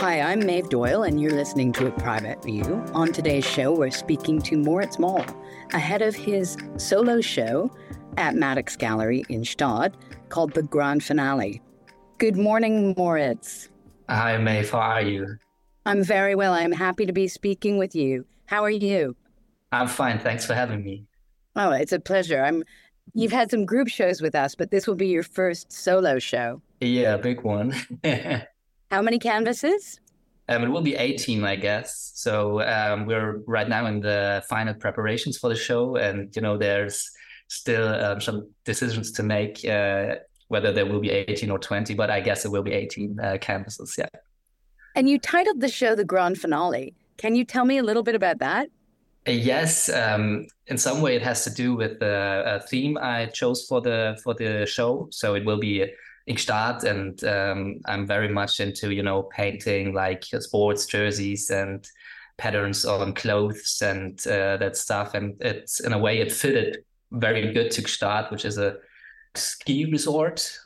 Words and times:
Hi, 0.00 0.20
I'm 0.20 0.46
Maeve 0.46 0.68
Doyle, 0.68 1.02
and 1.02 1.20
you're 1.20 1.32
listening 1.32 1.72
to 1.72 1.88
A 1.88 1.90
Private 1.90 2.40
View. 2.44 2.62
On 2.94 3.12
today's 3.12 3.44
show, 3.44 3.72
we're 3.72 3.90
speaking 3.90 4.40
to 4.42 4.56
Moritz 4.56 4.96
Moll 4.96 5.24
ahead 5.72 6.02
of 6.02 6.14
his 6.14 6.56
solo 6.76 7.20
show 7.20 7.68
at 8.16 8.36
Maddox 8.36 8.76
Gallery 8.76 9.24
in 9.28 9.42
Gstaad 9.42 9.94
called 10.28 10.52
The 10.52 10.62
Grand 10.62 11.02
Finale. 11.02 11.60
Good 12.18 12.36
morning, 12.36 12.94
Moritz. 12.96 13.70
Hi, 14.08 14.36
Maeve. 14.36 14.70
How 14.70 14.78
are 14.78 15.02
you? 15.02 15.36
I'm 15.84 16.04
very 16.04 16.36
well. 16.36 16.52
I'm 16.52 16.70
happy 16.70 17.04
to 17.04 17.12
be 17.12 17.26
speaking 17.26 17.76
with 17.76 17.96
you. 17.96 18.24
How 18.46 18.62
are 18.62 18.70
you? 18.70 19.16
I'm 19.72 19.88
fine. 19.88 20.20
Thanks 20.20 20.46
for 20.46 20.54
having 20.54 20.84
me. 20.84 21.06
Oh, 21.56 21.72
it's 21.72 21.92
a 21.92 21.98
pleasure. 21.98 22.44
I'm. 22.44 22.62
You've 23.14 23.32
had 23.32 23.50
some 23.50 23.66
group 23.66 23.88
shows 23.88 24.22
with 24.22 24.36
us, 24.36 24.54
but 24.54 24.70
this 24.70 24.86
will 24.86 24.94
be 24.94 25.08
your 25.08 25.24
first 25.24 25.72
solo 25.72 26.20
show. 26.20 26.62
Yeah, 26.80 27.16
big 27.16 27.42
one. 27.42 27.74
How 28.90 29.02
many 29.02 29.18
canvases? 29.18 30.00
Um, 30.48 30.64
it 30.64 30.68
will 30.68 30.80
be 30.80 30.94
18, 30.94 31.44
I 31.44 31.56
guess. 31.56 32.12
So 32.14 32.62
um, 32.62 33.04
we're 33.04 33.42
right 33.46 33.68
now 33.68 33.86
in 33.86 34.00
the 34.00 34.42
final 34.48 34.74
preparations 34.74 35.36
for 35.36 35.50
the 35.50 35.56
show, 35.56 35.96
and 35.96 36.34
you 36.34 36.40
know, 36.40 36.56
there's 36.56 37.10
still 37.48 37.88
um, 37.88 38.20
some 38.20 38.50
decisions 38.64 39.12
to 39.12 39.22
make 39.22 39.64
uh, 39.64 40.16
whether 40.48 40.72
there 40.72 40.86
will 40.86 41.00
be 41.00 41.10
18 41.10 41.50
or 41.50 41.58
20, 41.58 41.94
but 41.94 42.10
I 42.10 42.20
guess 42.20 42.46
it 42.46 42.50
will 42.50 42.62
be 42.62 42.72
18 42.72 43.20
uh, 43.20 43.38
canvases. 43.40 43.94
Yeah. 43.98 44.08
And 44.94 45.08
you 45.08 45.18
titled 45.18 45.60
the 45.60 45.68
show 45.68 45.94
the 45.94 46.04
Grand 46.04 46.38
Finale. 46.38 46.94
Can 47.18 47.34
you 47.34 47.44
tell 47.44 47.66
me 47.66 47.76
a 47.76 47.82
little 47.82 48.02
bit 48.02 48.14
about 48.14 48.38
that? 48.38 48.70
Uh, 49.26 49.32
yes, 49.32 49.90
um, 49.90 50.46
in 50.68 50.78
some 50.78 51.02
way 51.02 51.14
it 51.14 51.22
has 51.22 51.44
to 51.44 51.50
do 51.50 51.74
with 51.74 51.98
the 52.00 52.64
theme 52.68 52.96
I 52.96 53.26
chose 53.26 53.66
for 53.66 53.82
the 53.82 54.18
for 54.24 54.32
the 54.32 54.64
show. 54.64 55.08
So 55.10 55.34
it 55.34 55.44
will 55.44 55.58
be 55.58 55.84
Gstaad, 56.34 56.84
and 56.84 57.24
um, 57.24 57.80
I'm 57.86 58.06
very 58.06 58.28
much 58.28 58.60
into 58.60 58.92
you 58.92 59.02
know 59.02 59.22
painting 59.22 59.94
like 59.94 60.24
sports 60.24 60.86
jerseys 60.86 61.50
and 61.50 61.86
patterns 62.36 62.84
on 62.84 63.14
clothes 63.14 63.82
and 63.82 64.18
uh, 64.26 64.56
that 64.58 64.76
stuff. 64.76 65.14
And 65.14 65.40
it's 65.40 65.80
in 65.80 65.92
a 65.92 65.98
way 65.98 66.20
it 66.20 66.32
fitted 66.32 66.84
very 67.10 67.52
good 67.52 67.70
to 67.72 67.82
Gstaad, 67.82 68.30
which 68.30 68.44
is 68.44 68.58
a 68.58 68.76
ski 69.34 69.90
resort 69.90 70.58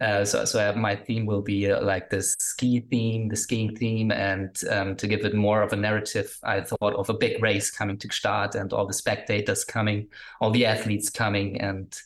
uh, 0.00 0.24
so, 0.24 0.44
so 0.44 0.74
my 0.74 0.94
theme 0.94 1.24
will 1.24 1.40
be 1.40 1.70
uh, 1.70 1.82
like 1.82 2.10
the 2.10 2.20
ski 2.20 2.80
theme, 2.80 3.28
the 3.28 3.36
skiing 3.36 3.74
theme, 3.74 4.10
and 4.10 4.60
um, 4.70 4.94
to 4.96 5.06
give 5.06 5.24
it 5.24 5.34
more 5.34 5.62
of 5.62 5.72
a 5.72 5.76
narrative, 5.76 6.38
I 6.42 6.60
thought 6.60 6.94
of 6.94 7.08
a 7.08 7.14
big 7.14 7.42
race 7.42 7.70
coming 7.70 7.96
to 7.98 8.12
start 8.12 8.54
and 8.54 8.72
all 8.74 8.86
the 8.86 8.92
spectators 8.92 9.64
coming, 9.64 10.08
all 10.40 10.50
the 10.50 10.66
athletes 10.66 11.08
coming, 11.08 11.58
and 11.60 11.98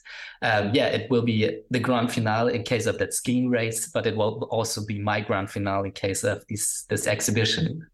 um, 0.42 0.70
yeah, 0.72 0.86
it 0.86 1.10
will 1.10 1.22
be 1.22 1.62
the 1.70 1.80
grand 1.80 2.12
finale 2.12 2.54
in 2.54 2.62
case 2.62 2.86
of 2.86 2.98
that 2.98 3.12
skiing 3.12 3.50
race, 3.50 3.88
but 3.88 4.06
it 4.06 4.16
will 4.16 4.44
also 4.50 4.84
be 4.86 5.00
my 5.00 5.20
grand 5.20 5.50
finale 5.50 5.88
in 5.88 5.92
case 5.92 6.22
of 6.22 6.44
this 6.48 6.84
this 6.88 7.08
exhibition. 7.08 7.86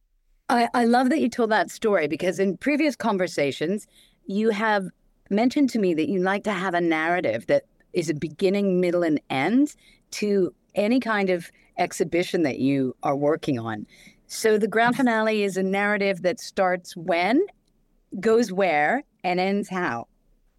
I, 0.48 0.69
I 0.75 0.84
love 0.84 1.08
that 1.08 1.20
you 1.20 1.28
told 1.28 1.50
that 1.50 1.70
story 1.70 2.06
because 2.06 2.38
in 2.38 2.58
previous 2.58 2.97
conversations, 2.97 3.86
you 4.27 4.50
have 4.50 4.88
mentioned 5.31 5.70
to 5.70 5.78
me 5.78 5.94
that 5.94 6.08
you 6.08 6.20
like 6.20 6.44
to 6.44 6.53
have 6.53 6.75
a 6.75 6.81
narrative 6.81 7.47
that 7.47 7.64
is 7.97 8.11
a 8.11 8.14
beginning, 8.14 8.78
middle, 8.80 9.02
and 9.02 9.20
end 9.30 9.75
to 10.12 10.55
any 10.77 11.00
kind 11.00 11.30
of 11.30 11.50
exhibition 11.78 12.42
that 12.42 12.58
you 12.58 12.94
are 13.03 13.16
working 13.16 13.58
on. 13.58 13.86
So 14.28 14.58
the 14.58 14.69
grand 14.69 14.97
finale 14.97 15.42
is 15.42 15.56
a 15.56 15.62
narrative 15.62 16.22
that 16.22 16.38
starts 16.38 16.97
when, 16.97 17.44
goes 18.20 18.53
where, 18.53 19.03
and 19.25 19.41
ends 19.41 19.69
how. 19.69 20.06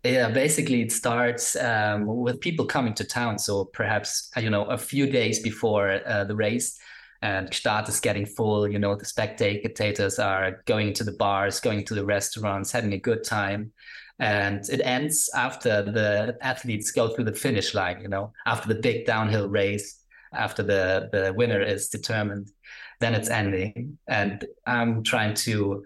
Yeah, 0.04 0.30
basically 0.30 0.82
it 0.82 0.92
starts 0.92 1.56
um, 1.58 2.06
with 2.06 2.40
people 2.40 2.66
coming 2.66 2.94
to 2.96 3.04
town. 3.04 3.38
So 3.40 3.66
perhaps 3.66 4.32
you 4.38 4.50
know 4.50 4.66
a 4.66 4.78
few 4.78 5.06
days 5.08 5.40
before 5.40 6.00
uh, 6.06 6.24
the 6.24 6.36
race, 6.36 6.80
and 7.22 7.50
Gstaad 7.50 7.90
is 7.90 8.00
getting 8.00 8.26
full. 8.26 8.68
You 8.68 8.80
know 8.80 8.96
the 8.96 9.06
spectators 9.06 10.18
are 10.18 10.62
going 10.66 10.94
to 10.94 11.04
the 11.04 11.12
bars, 11.12 11.60
going 11.60 11.84
to 11.86 11.94
the 11.94 12.06
restaurants, 12.06 12.72
having 12.72 12.94
a 12.94 12.98
good 12.98 13.24
time 13.24 13.74
and 14.20 14.68
it 14.70 14.82
ends 14.84 15.30
after 15.36 15.84
the 15.84 16.38
athletes 16.42 16.92
go 16.92 17.10
through 17.10 17.24
the 17.24 17.34
finish 17.34 17.74
line 17.74 18.02
you 18.02 18.08
know 18.08 18.32
after 18.46 18.68
the 18.68 18.80
big 18.80 19.06
downhill 19.06 19.48
race 19.48 20.04
after 20.34 20.64
the 20.64 21.10
the 21.12 21.34
winner 21.34 21.62
is 21.62 21.90
determined 21.90 22.52
then 23.00 23.14
it's 23.14 23.30
ending. 23.30 23.98
And 24.08 24.46
i'm 24.66 25.04
trying 25.04 25.34
to 25.46 25.84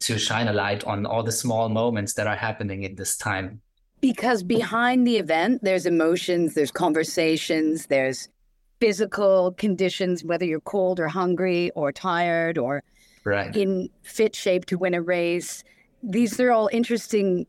to 0.00 0.18
shine 0.18 0.48
a 0.48 0.52
light 0.52 0.84
on 0.84 1.06
all 1.06 1.22
the 1.22 1.32
small 1.32 1.68
moments 1.68 2.14
that 2.14 2.26
are 2.26 2.34
happening 2.34 2.82
in 2.82 2.96
this 2.96 3.16
time. 3.16 3.60
Because 4.00 4.42
behind 4.42 5.06
the 5.06 5.16
event 5.16 5.62
there's 5.62 5.86
emotions 5.86 6.54
there's 6.54 6.72
conversations 6.72 7.86
there's 7.86 8.28
physical 8.80 9.52
conditions 9.58 10.24
whether 10.24 10.44
you're 10.44 10.60
cold 10.60 10.98
or 10.98 11.06
hungry 11.06 11.70
or 11.76 11.92
tired 11.92 12.58
or 12.58 12.82
right. 13.24 13.54
in 13.56 13.88
fit 14.02 14.34
shape 14.34 14.64
to 14.66 14.76
win 14.76 14.94
a 14.94 15.02
race. 15.02 15.62
These 16.02 16.40
are 16.40 16.50
all 16.50 16.68
interesting 16.72 17.46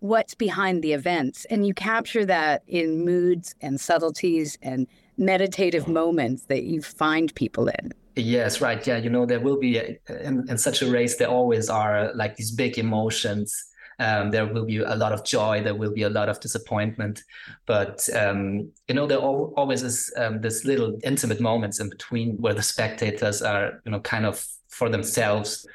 what's 0.00 0.34
behind 0.34 0.82
the 0.82 0.92
events. 0.92 1.44
And 1.46 1.66
you 1.66 1.74
capture 1.74 2.24
that 2.26 2.62
in 2.66 3.04
moods 3.04 3.54
and 3.60 3.80
subtleties 3.80 4.58
and 4.62 4.86
meditative 5.16 5.88
moments 5.88 6.44
that 6.44 6.64
you 6.64 6.82
find 6.82 7.34
people 7.34 7.68
in. 7.68 7.92
Yes, 8.16 8.60
right. 8.60 8.84
Yeah, 8.86 8.96
you 8.96 9.10
know, 9.10 9.26
there 9.26 9.40
will 9.40 9.58
be, 9.58 9.78
in, 9.78 10.46
in 10.48 10.58
such 10.58 10.82
a 10.82 10.90
race, 10.90 11.16
there 11.16 11.28
always 11.28 11.68
are 11.68 12.12
like 12.14 12.36
these 12.36 12.50
big 12.50 12.78
emotions. 12.78 13.54
Um, 13.98 14.30
there 14.30 14.46
will 14.46 14.66
be 14.66 14.78
a 14.78 14.94
lot 14.94 15.12
of 15.12 15.24
joy. 15.24 15.62
There 15.62 15.74
will 15.74 15.92
be 15.92 16.02
a 16.02 16.10
lot 16.10 16.28
of 16.28 16.38
disappointment, 16.40 17.22
but 17.64 18.06
um, 18.14 18.70
you 18.88 18.94
know 18.94 19.06
there 19.06 19.16
always 19.16 19.82
is 19.82 20.12
um, 20.18 20.42
this 20.42 20.66
little 20.66 20.98
intimate 21.02 21.40
moments 21.40 21.80
in 21.80 21.88
between 21.88 22.36
where 22.36 22.52
the 22.52 22.62
spectators 22.62 23.40
are, 23.40 23.80
you 23.86 23.92
know, 23.92 24.00
kind 24.00 24.26
of 24.26 24.46
for 24.68 24.90
themselves 24.90 25.66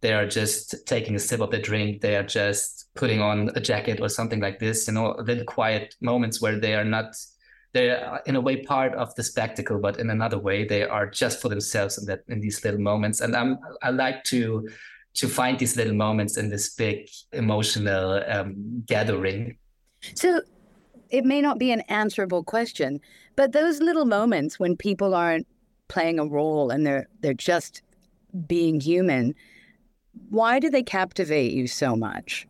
they 0.00 0.12
are 0.12 0.26
just 0.26 0.86
taking 0.86 1.14
a 1.14 1.18
sip 1.18 1.40
of 1.40 1.50
the 1.50 1.58
drink 1.58 2.00
they 2.00 2.16
are 2.16 2.22
just 2.22 2.79
putting 2.94 3.20
on 3.20 3.50
a 3.54 3.60
jacket 3.60 4.00
or 4.00 4.08
something 4.08 4.40
like 4.40 4.58
this 4.58 4.86
you 4.86 4.94
know 4.94 5.14
little 5.24 5.44
quiet 5.44 5.94
moments 6.00 6.40
where 6.40 6.58
they 6.58 6.74
are 6.74 6.84
not 6.84 7.14
they're 7.72 8.20
in 8.26 8.34
a 8.34 8.40
way 8.40 8.62
part 8.62 8.94
of 8.94 9.14
the 9.14 9.22
spectacle 9.22 9.78
but 9.78 9.98
in 9.98 10.10
another 10.10 10.38
way 10.38 10.64
they 10.64 10.82
are 10.82 11.08
just 11.08 11.40
for 11.40 11.48
themselves 11.48 11.98
in 11.98 12.06
that 12.06 12.22
in 12.28 12.40
these 12.40 12.64
little 12.64 12.80
moments 12.80 13.20
and 13.20 13.36
i'm 13.36 13.58
i 13.82 13.90
like 13.90 14.24
to 14.24 14.68
to 15.14 15.28
find 15.28 15.58
these 15.58 15.76
little 15.76 15.94
moments 15.94 16.36
in 16.36 16.50
this 16.50 16.74
big 16.74 17.08
emotional 17.32 18.22
um, 18.28 18.82
gathering 18.86 19.56
so 20.14 20.40
it 21.10 21.24
may 21.24 21.40
not 21.40 21.58
be 21.58 21.70
an 21.70 21.80
answerable 21.82 22.42
question 22.42 23.00
but 23.36 23.52
those 23.52 23.80
little 23.80 24.04
moments 24.04 24.58
when 24.58 24.76
people 24.76 25.14
aren't 25.14 25.46
playing 25.88 26.18
a 26.18 26.26
role 26.26 26.70
and 26.70 26.84
they're 26.84 27.06
they're 27.20 27.34
just 27.34 27.82
being 28.46 28.80
human 28.80 29.34
why 30.28 30.58
do 30.58 30.70
they 30.70 30.82
captivate 30.82 31.52
you 31.52 31.66
so 31.66 31.96
much? 31.96 32.46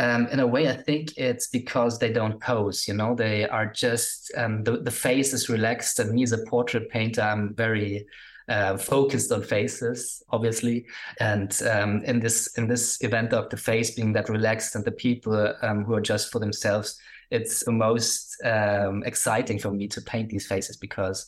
Um, 0.00 0.28
in 0.28 0.40
a 0.40 0.46
way, 0.46 0.66
I 0.66 0.76
think 0.76 1.18
it's 1.18 1.48
because 1.48 1.98
they 1.98 2.10
don't 2.10 2.40
pose. 2.40 2.88
You 2.88 2.94
know, 2.94 3.14
they 3.14 3.46
are 3.46 3.66
just 3.66 4.32
um, 4.34 4.64
the 4.64 4.78
the 4.78 4.90
face 4.90 5.34
is 5.34 5.50
relaxed. 5.50 5.98
And 5.98 6.12
me 6.12 6.22
as 6.22 6.32
a 6.32 6.46
portrait 6.46 6.88
painter, 6.88 7.20
I'm 7.20 7.54
very 7.54 8.06
uh, 8.48 8.78
focused 8.78 9.30
on 9.30 9.42
faces, 9.42 10.22
obviously. 10.30 10.86
And 11.20 11.52
um, 11.70 12.02
in 12.04 12.18
this 12.18 12.56
in 12.56 12.66
this 12.66 13.02
event 13.02 13.34
of 13.34 13.50
the 13.50 13.58
face 13.58 13.90
being 13.90 14.14
that 14.14 14.30
relaxed 14.30 14.74
and 14.74 14.84
the 14.86 14.92
people 14.92 15.54
um, 15.60 15.84
who 15.84 15.94
are 15.94 16.00
just 16.00 16.32
for 16.32 16.38
themselves, 16.38 16.98
it's 17.30 17.64
the 17.64 17.72
most 17.72 18.40
um, 18.42 19.02
exciting 19.04 19.58
for 19.58 19.70
me 19.70 19.86
to 19.88 20.00
paint 20.00 20.30
these 20.30 20.46
faces 20.46 20.78
because 20.78 21.26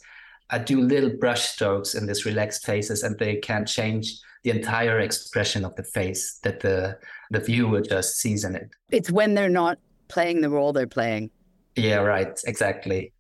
I 0.49 0.59
do 0.59 0.81
little 0.81 1.10
brush 1.10 1.43
strokes 1.43 1.94
in 1.94 2.06
these 2.06 2.25
relaxed 2.25 2.65
faces, 2.65 3.03
and 3.03 3.19
they 3.19 3.37
can 3.37 3.66
change 3.66 4.19
the 4.42 4.50
entire 4.50 4.98
expression 4.98 5.64
of 5.64 5.75
the 5.76 5.84
face 5.84 6.38
that 6.42 6.60
the 6.60 6.98
the 7.30 7.41
viewer 7.41 7.80
just 7.80 8.19
sees 8.19 8.44
in 8.44 8.56
it. 8.56 8.70
It's 8.91 9.10
when 9.10 9.34
they're 9.34 9.48
not 9.48 9.78
playing 10.08 10.41
the 10.41 10.50
role 10.50 10.72
they're 10.72 10.86
playing. 10.86 11.30
Yeah, 11.76 11.97
right. 11.97 12.38
Exactly. 12.47 13.12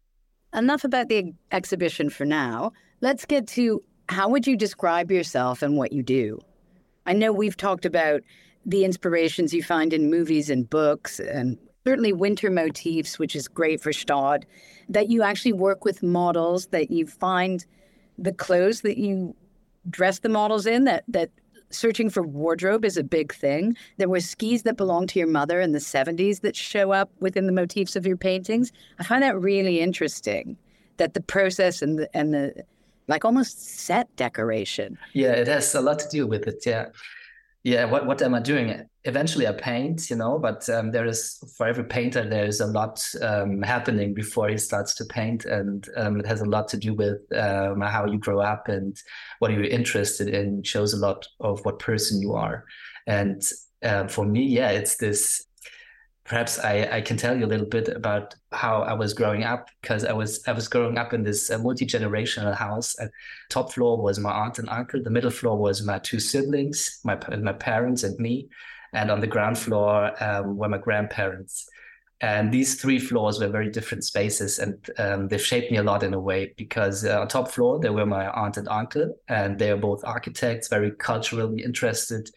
Enough 0.52 0.84
about 0.84 1.08
the 1.08 1.32
exhibition 1.50 2.10
for 2.10 2.26
now. 2.26 2.72
Let's 3.00 3.24
get 3.24 3.46
to 3.48 3.82
how 4.08 4.28
would 4.28 4.46
you 4.46 4.56
describe 4.56 5.10
yourself 5.10 5.62
and 5.62 5.76
what 5.76 5.92
you 5.92 6.02
do? 6.02 6.38
I 7.06 7.14
know 7.14 7.32
we've 7.32 7.56
talked 7.56 7.86
about 7.86 8.20
the 8.66 8.84
inspirations 8.84 9.54
you 9.54 9.62
find 9.62 9.92
in 9.92 10.10
movies 10.10 10.50
and 10.50 10.68
books 10.68 11.18
and 11.18 11.58
certainly 11.84 12.12
winter 12.12 12.50
motifs, 12.50 13.18
which 13.18 13.34
is 13.34 13.48
great 13.48 13.80
for 13.80 13.90
Gstaad, 13.90 14.44
that 14.88 15.08
you 15.08 15.22
actually 15.22 15.54
work 15.54 15.84
with 15.84 16.02
models, 16.02 16.66
that 16.66 16.90
you 16.90 17.06
find 17.06 17.64
the 18.18 18.32
clothes 18.32 18.82
that 18.82 18.98
you 18.98 19.34
dress 19.90 20.18
the 20.20 20.28
models 20.28 20.66
in 20.66 20.84
that 20.84 21.04
that 21.08 21.30
searching 21.70 22.10
for 22.10 22.22
wardrobe 22.22 22.84
is 22.84 22.96
a 22.96 23.02
big 23.02 23.34
thing. 23.34 23.76
There 23.96 24.08
were 24.08 24.20
skis 24.20 24.62
that 24.64 24.76
belonged 24.76 25.08
to 25.10 25.18
your 25.18 25.28
mother 25.28 25.60
in 25.60 25.72
the 25.72 25.78
70s 25.78 26.42
that 26.42 26.54
show 26.54 26.92
up 26.92 27.10
within 27.20 27.46
the 27.46 27.52
motifs 27.52 27.96
of 27.96 28.06
your 28.06 28.16
paintings. 28.16 28.72
I 28.98 29.04
find 29.04 29.22
that 29.22 29.40
really 29.40 29.80
interesting 29.80 30.58
that 30.98 31.14
the 31.14 31.22
process 31.22 31.80
and 31.82 31.98
the 31.98 32.16
and 32.16 32.34
the 32.34 32.64
like 33.08 33.24
almost 33.24 33.80
set 33.80 34.14
decoration. 34.16 34.98
Yeah, 35.12 35.32
it 35.32 35.48
has 35.48 35.74
a 35.74 35.80
lot 35.80 35.98
to 36.00 36.08
do 36.08 36.26
with 36.26 36.46
it. 36.46 36.62
Yeah. 36.64 36.86
Yeah, 37.64 37.84
what, 37.84 38.06
what 38.06 38.20
am 38.22 38.34
I 38.34 38.40
doing? 38.40 38.88
Eventually 39.04 39.48
I 39.48 39.52
paint, 39.52 40.10
you 40.10 40.16
know, 40.16 40.38
but 40.38 40.68
um, 40.68 40.92
there 40.92 41.06
is 41.06 41.42
for 41.56 41.66
every 41.66 41.84
painter 41.84 42.28
there 42.28 42.44
is 42.44 42.60
a 42.60 42.66
lot 42.66 43.04
um, 43.20 43.62
happening 43.62 44.14
before 44.14 44.48
he 44.48 44.58
starts 44.58 44.94
to 44.96 45.04
paint, 45.04 45.44
and 45.44 45.88
um, 45.96 46.20
it 46.20 46.26
has 46.26 46.40
a 46.40 46.46
lot 46.46 46.68
to 46.68 46.76
do 46.76 46.94
with 46.94 47.20
um, 47.34 47.80
how 47.80 48.06
you 48.06 48.18
grow 48.18 48.40
up 48.40 48.68
and 48.68 48.96
what 49.40 49.50
you're 49.50 49.64
interested 49.64 50.28
in. 50.28 50.62
Shows 50.62 50.92
a 50.92 50.98
lot 50.98 51.26
of 51.40 51.64
what 51.64 51.78
person 51.78 52.20
you 52.20 52.34
are, 52.34 52.64
and 53.06 53.42
uh, 53.82 54.06
for 54.06 54.24
me, 54.24 54.44
yeah, 54.44 54.70
it's 54.70 54.96
this. 54.96 55.44
Perhaps 56.24 56.60
I, 56.60 56.88
I 56.92 57.00
can 57.00 57.16
tell 57.16 57.36
you 57.36 57.44
a 57.44 57.48
little 57.48 57.66
bit 57.66 57.88
about 57.88 58.36
how 58.52 58.82
I 58.82 58.92
was 58.92 59.12
growing 59.12 59.42
up 59.42 59.68
because 59.80 60.04
I 60.04 60.12
was 60.12 60.40
I 60.46 60.52
was 60.52 60.68
growing 60.68 60.96
up 60.96 61.12
in 61.12 61.24
this 61.24 61.50
uh, 61.50 61.58
multi 61.58 61.84
generational 61.84 62.54
house. 62.54 62.94
And 63.00 63.10
top 63.50 63.72
floor 63.72 64.00
was 64.00 64.20
my 64.20 64.30
aunt 64.30 64.60
and 64.60 64.68
uncle. 64.68 65.02
The 65.02 65.10
middle 65.10 65.32
floor 65.32 65.58
was 65.58 65.82
my 65.84 65.98
two 65.98 66.20
siblings, 66.20 67.00
my 67.02 67.18
my 67.38 67.52
parents 67.52 68.04
and 68.04 68.16
me 68.20 68.48
and 68.92 69.10
on 69.10 69.20
the 69.20 69.26
ground 69.26 69.58
floor 69.58 70.12
um, 70.22 70.56
were 70.56 70.68
my 70.68 70.78
grandparents. 70.78 71.68
And 72.20 72.52
these 72.52 72.80
three 72.80 73.00
floors 73.00 73.40
were 73.40 73.48
very 73.48 73.68
different 73.68 74.04
spaces, 74.04 74.60
and 74.60 74.74
um, 74.96 75.26
they 75.26 75.38
shaped 75.38 75.72
me 75.72 75.78
a 75.78 75.82
lot 75.82 76.04
in 76.04 76.14
a 76.14 76.20
way 76.20 76.54
because 76.56 77.04
uh, 77.04 77.20
on 77.20 77.26
top 77.26 77.50
floor 77.50 77.80
there 77.80 77.92
were 77.92 78.06
my 78.06 78.28
aunt 78.28 78.56
and 78.56 78.68
uncle, 78.68 79.16
and 79.26 79.58
they 79.58 79.72
are 79.72 79.76
both 79.76 80.04
architects, 80.04 80.68
very 80.68 80.92
culturally 80.92 81.64
interested, 81.64 82.30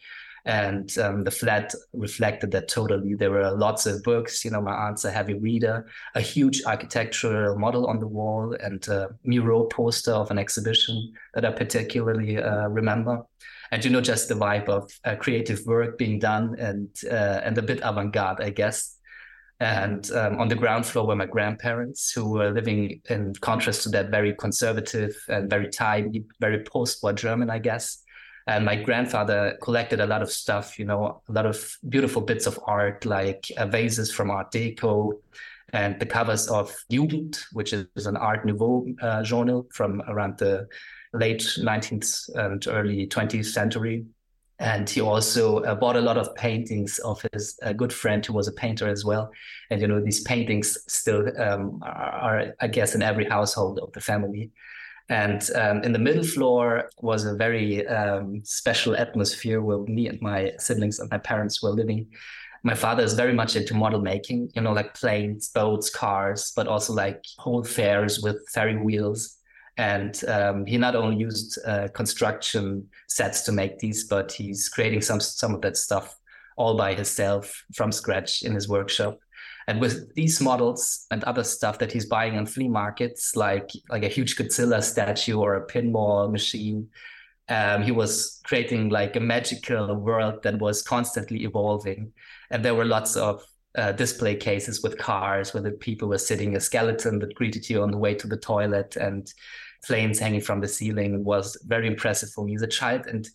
and 0.46 0.96
um, 0.98 1.24
the 1.24 1.30
flat 1.30 1.74
reflected 1.92 2.52
that 2.52 2.68
totally. 2.68 3.14
There 3.14 3.32
were 3.32 3.50
lots 3.50 3.84
of 3.84 4.02
books. 4.04 4.44
You 4.44 4.52
know, 4.52 4.62
my 4.62 4.72
aunt's 4.72 5.04
a 5.04 5.10
heavy 5.10 5.34
reader, 5.34 5.86
a 6.14 6.20
huge 6.20 6.62
architectural 6.64 7.58
model 7.58 7.86
on 7.86 7.98
the 7.98 8.06
wall, 8.06 8.56
and 8.60 8.86
a 8.88 9.08
mural 9.24 9.66
poster 9.66 10.12
of 10.12 10.30
an 10.30 10.38
exhibition 10.38 11.12
that 11.34 11.44
I 11.44 11.50
particularly 11.50 12.38
uh, 12.38 12.68
remember 12.68 13.24
and 13.72 13.84
you 13.84 13.90
know 13.90 14.00
just 14.00 14.28
the 14.28 14.34
vibe 14.34 14.68
of 14.68 14.90
uh, 15.04 15.16
creative 15.16 15.66
work 15.66 15.98
being 15.98 16.20
done 16.20 16.54
and 16.58 16.88
uh, 17.10 17.40
and 17.42 17.58
a 17.58 17.62
bit 17.62 17.80
avant-garde 17.82 18.40
i 18.40 18.48
guess 18.48 18.98
and 19.58 20.10
um, 20.12 20.38
on 20.38 20.48
the 20.48 20.54
ground 20.54 20.86
floor 20.86 21.06
were 21.06 21.16
my 21.16 21.26
grandparents 21.26 22.12
who 22.12 22.30
were 22.30 22.50
living 22.50 23.00
in 23.08 23.32
contrast 23.40 23.82
to 23.82 23.88
that 23.88 24.10
very 24.10 24.34
conservative 24.34 25.16
and 25.28 25.50
very 25.50 25.68
tidy 25.68 26.24
very 26.40 26.62
post-war 26.62 27.12
german 27.12 27.50
i 27.50 27.58
guess 27.58 28.04
and 28.46 28.64
my 28.64 28.76
grandfather 28.76 29.58
collected 29.62 30.00
a 30.00 30.06
lot 30.06 30.22
of 30.22 30.30
stuff 30.30 30.78
you 30.78 30.84
know 30.84 31.22
a 31.28 31.32
lot 31.32 31.46
of 31.46 31.76
beautiful 31.88 32.22
bits 32.22 32.46
of 32.46 32.58
art 32.66 33.04
like 33.04 33.46
uh, 33.56 33.66
vases 33.66 34.12
from 34.12 34.30
art 34.30 34.50
deco 34.52 35.12
and 35.72 35.98
the 35.98 36.06
covers 36.06 36.48
of 36.48 36.74
Jugend, 36.90 37.44
which 37.52 37.72
is 37.72 38.06
an 38.06 38.16
Art 38.16 38.44
Nouveau 38.46 38.86
uh, 39.02 39.22
journal 39.22 39.66
from 39.72 40.00
around 40.08 40.38
the 40.38 40.68
late 41.12 41.42
19th 41.58 42.30
and 42.34 42.66
early 42.68 43.06
20th 43.06 43.46
century. 43.46 44.04
And 44.58 44.88
he 44.88 45.02
also 45.02 45.58
uh, 45.64 45.74
bought 45.74 45.96
a 45.96 46.00
lot 46.00 46.16
of 46.16 46.34
paintings 46.34 46.98
of 47.00 47.22
his 47.32 47.58
uh, 47.62 47.74
good 47.74 47.92
friend 47.92 48.24
who 48.24 48.32
was 48.32 48.48
a 48.48 48.52
painter 48.52 48.88
as 48.88 49.04
well. 49.04 49.30
And, 49.70 49.80
you 49.80 49.86
know, 49.86 50.00
these 50.00 50.22
paintings 50.22 50.78
still 50.88 51.28
um, 51.38 51.80
are, 51.82 51.92
are, 51.92 52.54
I 52.60 52.68
guess, 52.68 52.94
in 52.94 53.02
every 53.02 53.26
household 53.26 53.78
of 53.80 53.92
the 53.92 54.00
family. 54.00 54.50
And 55.08 55.48
um, 55.54 55.82
in 55.84 55.92
the 55.92 55.98
middle 55.98 56.24
floor 56.24 56.90
was 57.00 57.24
a 57.24 57.36
very 57.36 57.86
um, 57.86 58.42
special 58.44 58.96
atmosphere 58.96 59.60
where 59.62 59.78
me 59.78 60.08
and 60.08 60.20
my 60.20 60.52
siblings 60.58 60.98
and 60.98 61.10
my 61.10 61.18
parents 61.18 61.62
were 61.62 61.70
living. 61.70 62.08
My 62.64 62.74
father 62.74 63.04
is 63.04 63.14
very 63.14 63.32
much 63.32 63.54
into 63.54 63.74
model 63.74 64.00
making, 64.00 64.50
you 64.56 64.62
know, 64.62 64.72
like 64.72 64.94
planes, 64.94 65.50
boats, 65.50 65.88
cars, 65.90 66.52
but 66.56 66.66
also 66.66 66.92
like 66.92 67.24
whole 67.38 67.62
fairs 67.62 68.20
with 68.20 68.48
ferry 68.48 68.76
wheels 68.76 69.36
and 69.76 70.24
um, 70.28 70.64
he 70.64 70.78
not 70.78 70.96
only 70.96 71.16
used 71.16 71.58
uh, 71.66 71.88
construction 71.88 72.88
sets 73.08 73.42
to 73.42 73.52
make 73.52 73.78
these, 73.78 74.04
but 74.04 74.32
he's 74.32 74.68
creating 74.68 75.02
some 75.02 75.20
some 75.20 75.54
of 75.54 75.60
that 75.62 75.76
stuff 75.76 76.16
all 76.56 76.76
by 76.76 76.94
himself 76.94 77.62
from 77.74 77.92
scratch 77.92 78.42
in 78.42 78.54
his 78.54 78.68
workshop. 78.68 79.18
And 79.68 79.80
with 79.80 80.14
these 80.14 80.40
models 80.40 81.06
and 81.10 81.24
other 81.24 81.42
stuff 81.42 81.78
that 81.80 81.92
he's 81.92 82.06
buying 82.06 82.38
on 82.38 82.46
flea 82.46 82.68
markets, 82.68 83.34
like 83.34 83.70
like 83.90 84.04
a 84.04 84.08
huge 84.08 84.36
Godzilla 84.36 84.82
statue 84.82 85.38
or 85.38 85.54
a 85.54 85.66
pinball 85.66 86.30
machine, 86.30 86.88
um, 87.48 87.82
he 87.82 87.92
was 87.92 88.40
creating 88.44 88.90
like 88.90 89.16
a 89.16 89.20
magical 89.20 89.94
world 89.96 90.42
that 90.42 90.58
was 90.58 90.82
constantly 90.82 91.44
evolving. 91.44 92.12
And 92.50 92.64
there 92.64 92.74
were 92.74 92.84
lots 92.84 93.16
of 93.16 93.42
uh, 93.76 93.92
display 93.92 94.36
cases 94.36 94.82
with 94.82 94.98
cars 94.98 95.52
where 95.52 95.62
the 95.62 95.72
people 95.72 96.08
were 96.08 96.18
sitting, 96.18 96.56
a 96.56 96.60
skeleton 96.60 97.18
that 97.18 97.34
greeted 97.34 97.68
you 97.68 97.82
on 97.82 97.90
the 97.90 97.98
way 97.98 98.14
to 98.14 98.26
the 98.26 98.36
toilet, 98.36 98.96
and 98.96 99.32
flames 99.84 100.18
hanging 100.18 100.40
from 100.40 100.60
the 100.60 100.68
ceiling 100.68 101.24
was 101.24 101.56
very 101.66 101.86
impressive 101.86 102.30
for 102.30 102.44
me 102.44 102.54
as 102.54 102.62
a 102.62 102.66
child. 102.66 103.06
And 103.06 103.28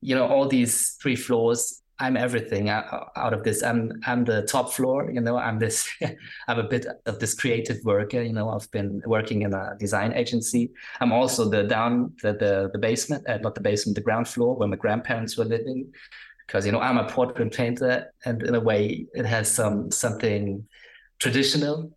you 0.00 0.14
know, 0.14 0.26
all 0.26 0.48
these 0.48 0.96
three 1.02 1.16
floors, 1.16 1.82
I'm 1.98 2.16
everything 2.16 2.68
out 2.68 3.32
of 3.32 3.42
this. 3.42 3.62
I'm 3.62 3.92
I'm 4.04 4.24
the 4.24 4.42
top 4.42 4.72
floor. 4.72 5.10
You 5.10 5.20
know, 5.20 5.38
I'm 5.38 5.58
this. 5.58 5.88
I'm 6.48 6.58
a 6.58 6.68
bit 6.68 6.86
of 7.06 7.18
this 7.18 7.34
creative 7.34 7.78
worker. 7.84 8.22
You 8.22 8.32
know, 8.32 8.50
I've 8.50 8.70
been 8.70 9.02
working 9.06 9.42
in 9.42 9.54
a 9.54 9.76
design 9.78 10.12
agency. 10.12 10.72
I'm 11.00 11.12
also 11.12 11.48
the 11.48 11.62
down 11.64 12.12
the 12.22 12.32
the, 12.34 12.70
the 12.72 12.78
basement, 12.78 13.26
uh, 13.28 13.38
not 13.38 13.54
the 13.54 13.62
basement, 13.62 13.94
the 13.94 14.02
ground 14.02 14.28
floor 14.28 14.56
where 14.56 14.68
my 14.68 14.76
grandparents 14.76 15.38
were 15.38 15.46
living. 15.46 15.92
Because 16.46 16.66
you 16.66 16.72
know, 16.72 16.80
I'm 16.80 16.98
a 16.98 17.08
portrait 17.08 17.52
painter, 17.52 18.12
and 18.24 18.42
in 18.42 18.54
a 18.54 18.60
way, 18.60 19.06
it 19.14 19.24
has 19.24 19.50
some 19.50 19.90
something 19.90 20.66
traditional. 21.18 21.90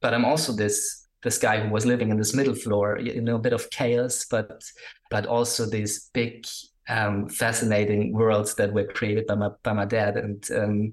But 0.00 0.14
I'm 0.14 0.24
also 0.24 0.52
this 0.52 1.02
this 1.22 1.38
guy 1.38 1.60
who 1.60 1.70
was 1.70 1.86
living 1.86 2.10
in 2.10 2.16
this 2.16 2.34
middle 2.34 2.54
floor, 2.54 2.98
you 2.98 3.20
know, 3.20 3.36
a 3.36 3.38
bit 3.38 3.52
of 3.52 3.70
chaos, 3.70 4.26
but 4.28 4.62
but 5.10 5.26
also 5.26 5.66
these 5.66 6.10
big, 6.12 6.46
um, 6.88 7.28
fascinating 7.28 8.12
worlds 8.12 8.54
that 8.56 8.72
were 8.72 8.84
created 8.84 9.26
by 9.26 9.34
my 9.34 9.50
by 9.62 9.72
my 9.72 9.84
dad, 9.84 10.16
and 10.16 10.48
um, 10.54 10.92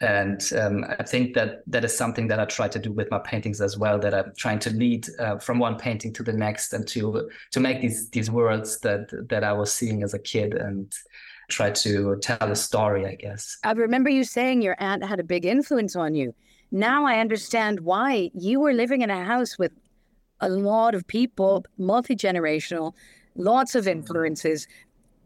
and 0.00 0.52
um, 0.56 0.84
I 0.98 1.02
think 1.02 1.34
that 1.34 1.62
that 1.66 1.84
is 1.84 1.96
something 1.96 2.28
that 2.28 2.40
I 2.40 2.44
try 2.44 2.68
to 2.68 2.78
do 2.78 2.92
with 2.92 3.10
my 3.10 3.18
paintings 3.18 3.60
as 3.60 3.76
well. 3.76 3.98
That 3.98 4.14
I'm 4.14 4.32
trying 4.36 4.58
to 4.60 4.70
lead 4.70 5.08
uh, 5.18 5.38
from 5.38 5.58
one 5.58 5.76
painting 5.76 6.12
to 6.14 6.22
the 6.22 6.32
next, 6.32 6.72
and 6.72 6.86
to 6.88 7.30
to 7.52 7.60
make 7.60 7.80
these 7.80 8.08
these 8.10 8.30
worlds 8.30 8.80
that 8.80 9.08
that 9.28 9.44
I 9.44 9.52
was 9.52 9.72
seeing 9.72 10.02
as 10.02 10.14
a 10.14 10.18
kid, 10.18 10.54
and 10.54 10.92
try 11.48 11.70
to 11.70 12.16
tell 12.20 12.50
a 12.50 12.56
story. 12.56 13.06
I 13.06 13.14
guess. 13.14 13.58
I 13.64 13.72
remember 13.72 14.10
you 14.10 14.24
saying 14.24 14.62
your 14.62 14.76
aunt 14.78 15.04
had 15.04 15.20
a 15.20 15.24
big 15.24 15.44
influence 15.44 15.96
on 15.96 16.14
you 16.14 16.34
now 16.70 17.06
I 17.06 17.18
understand 17.18 17.80
why 17.80 18.30
you 18.34 18.60
were 18.60 18.74
living 18.74 19.02
in 19.02 19.10
a 19.10 19.24
house 19.24 19.58
with 19.58 19.72
a 20.40 20.48
lot 20.48 20.94
of 20.94 21.06
people, 21.06 21.64
multi 21.78 22.14
generational, 22.14 22.92
lots 23.34 23.74
of 23.74 23.88
influences. 23.88 24.66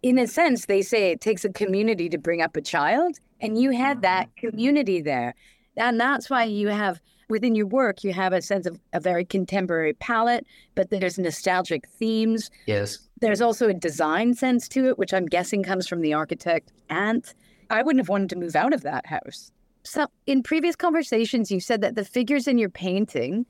In 0.02 0.18
a 0.18 0.26
sense, 0.26 0.66
they 0.66 0.82
say 0.82 1.10
it 1.10 1.20
takes 1.20 1.44
a 1.44 1.52
community 1.52 2.08
to 2.08 2.18
bring 2.18 2.42
up 2.42 2.56
a 2.56 2.60
child, 2.60 3.18
and 3.40 3.60
you 3.60 3.70
had 3.70 4.02
that 4.02 4.28
mm-hmm. 4.28 4.48
community 4.48 5.00
there. 5.00 5.34
And 5.76 5.98
that's 5.98 6.28
why 6.28 6.44
you 6.44 6.68
have 6.68 7.00
within 7.28 7.54
your 7.54 7.66
work, 7.66 8.04
you 8.04 8.12
have 8.12 8.32
a 8.32 8.42
sense 8.42 8.66
of 8.66 8.78
a 8.92 9.00
very 9.00 9.24
contemporary 9.24 9.94
palette, 9.94 10.46
but 10.74 10.90
there's 10.90 11.18
nostalgic 11.18 11.88
themes. 11.88 12.50
Yes. 12.66 12.98
There's 13.20 13.40
also 13.40 13.68
a 13.68 13.74
design 13.74 14.34
sense 14.34 14.68
to 14.68 14.88
it, 14.88 14.98
which 14.98 15.14
I'm 15.14 15.26
guessing 15.26 15.62
comes 15.62 15.88
from 15.88 16.02
the 16.02 16.12
architect 16.12 16.72
Aunt. 16.90 17.34
I 17.70 17.82
wouldn't 17.82 18.00
have 18.00 18.10
wanted 18.10 18.28
to 18.30 18.36
move 18.36 18.54
out 18.54 18.74
of 18.74 18.82
that 18.82 19.06
house. 19.06 19.50
So, 19.82 20.06
in 20.26 20.42
previous 20.42 20.76
conversations, 20.76 21.50
you 21.50 21.58
said 21.58 21.80
that 21.80 21.94
the 21.94 22.04
figures 22.04 22.46
in 22.46 22.58
your 22.58 22.68
painting 22.68 23.46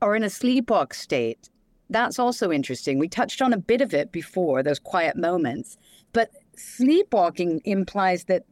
are 0.00 0.14
in 0.14 0.22
a 0.22 0.28
sleepwalk 0.28 0.94
state. 0.94 1.50
That's 1.90 2.18
also 2.18 2.50
interesting. 2.50 2.98
We 2.98 3.08
touched 3.08 3.42
on 3.42 3.52
a 3.52 3.58
bit 3.58 3.80
of 3.80 3.92
it 3.92 4.12
before, 4.12 4.62
those 4.62 4.78
quiet 4.78 5.16
moments. 5.16 5.76
But 6.16 6.30
sleepwalking 6.56 7.60
implies 7.66 8.24
that 8.24 8.44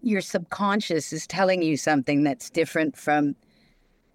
your 0.00 0.20
subconscious 0.20 1.12
is 1.12 1.26
telling 1.26 1.60
you 1.60 1.76
something 1.76 2.22
that's 2.22 2.50
different 2.50 2.96
from 2.96 3.34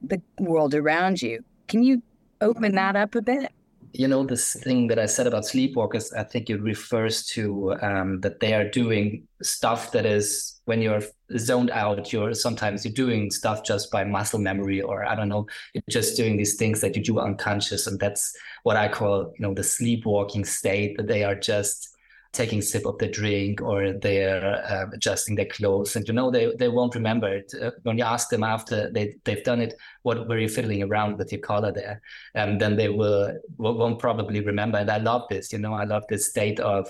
the 0.02 0.22
world 0.40 0.74
around 0.74 1.22
you. 1.22 1.44
Can 1.68 1.84
you 1.84 2.02
open 2.40 2.76
that 2.76 2.96
up 2.96 3.14
a 3.16 3.22
bit? 3.22 3.52
you 3.98 4.10
know 4.10 4.26
this 4.26 4.56
thing 4.56 4.88
that 4.88 5.00
i 5.00 5.06
said 5.06 5.26
about 5.26 5.44
sleepwalkers 5.44 6.14
i 6.18 6.24
think 6.24 6.50
it 6.50 6.62
refers 6.62 7.26
to 7.26 7.74
um, 7.82 8.20
that 8.20 8.42
they 8.42 8.54
are 8.54 8.70
doing 8.70 9.26
stuff 9.42 9.94
that 9.94 10.06
is 10.06 10.60
when 10.66 10.82
you're 10.82 11.02
zoned 11.38 11.70
out 11.70 12.12
you're 12.12 12.34
sometimes 12.34 12.84
you're 12.84 12.94
doing 12.94 13.32
stuff 13.32 13.64
just 13.64 13.90
by 13.92 14.04
muscle 14.04 14.40
memory 14.40 14.82
or 14.82 15.06
i 15.06 15.16
don't 15.16 15.30
know 15.30 15.48
you're 15.74 15.84
just 15.90 16.18
doing 16.18 16.36
these 16.36 16.56
things 16.56 16.82
that 16.82 16.94
you 16.94 17.02
do 17.02 17.20
unconscious 17.20 17.88
and 17.88 17.98
that's 17.98 18.36
what 18.64 18.76
i 18.76 18.86
call 18.90 19.32
you 19.38 19.48
know 19.48 19.54
the 19.54 19.64
sleepwalking 19.64 20.44
state 20.44 20.98
that 20.98 21.08
they 21.08 21.24
are 21.24 21.36
just 21.36 21.95
taking 22.36 22.62
sip 22.62 22.86
of 22.86 22.98
the 22.98 23.08
drink 23.08 23.62
or 23.62 23.94
they're 23.94 24.46
uh, 24.46 24.86
adjusting 24.94 25.36
their 25.36 25.46
clothes. 25.46 25.96
And 25.96 26.08
you 26.08 26.14
know 26.14 26.30
they, 26.30 26.54
they 26.56 26.68
won't 26.68 26.96
remember 26.96 27.28
it. 27.28 27.54
Uh, 27.60 27.72
when 27.84 27.98
you 27.98 28.04
ask 28.04 28.30
them 28.30 28.44
after 28.44 28.92
they, 28.92 29.16
they've 29.24 29.44
done 29.44 29.62
it 29.62 29.74
what 30.04 30.28
were 30.28 30.38
you 30.38 30.50
fiddling 30.50 30.84
around 30.84 31.18
with 31.18 31.32
your 31.32 31.42
collar 31.42 31.72
there? 31.72 32.02
And 32.36 32.60
then 32.62 32.76
they 32.76 32.90
will 32.90 33.38
won't 33.58 34.00
probably 34.00 34.42
remember. 34.42 34.78
And 34.78 34.92
i 34.92 34.98
love 34.98 35.24
this 35.30 35.52
you 35.52 35.60
know 35.60 35.74
i 35.74 35.84
love 35.84 36.04
this 36.10 36.30
state 36.30 36.60
of 36.60 36.88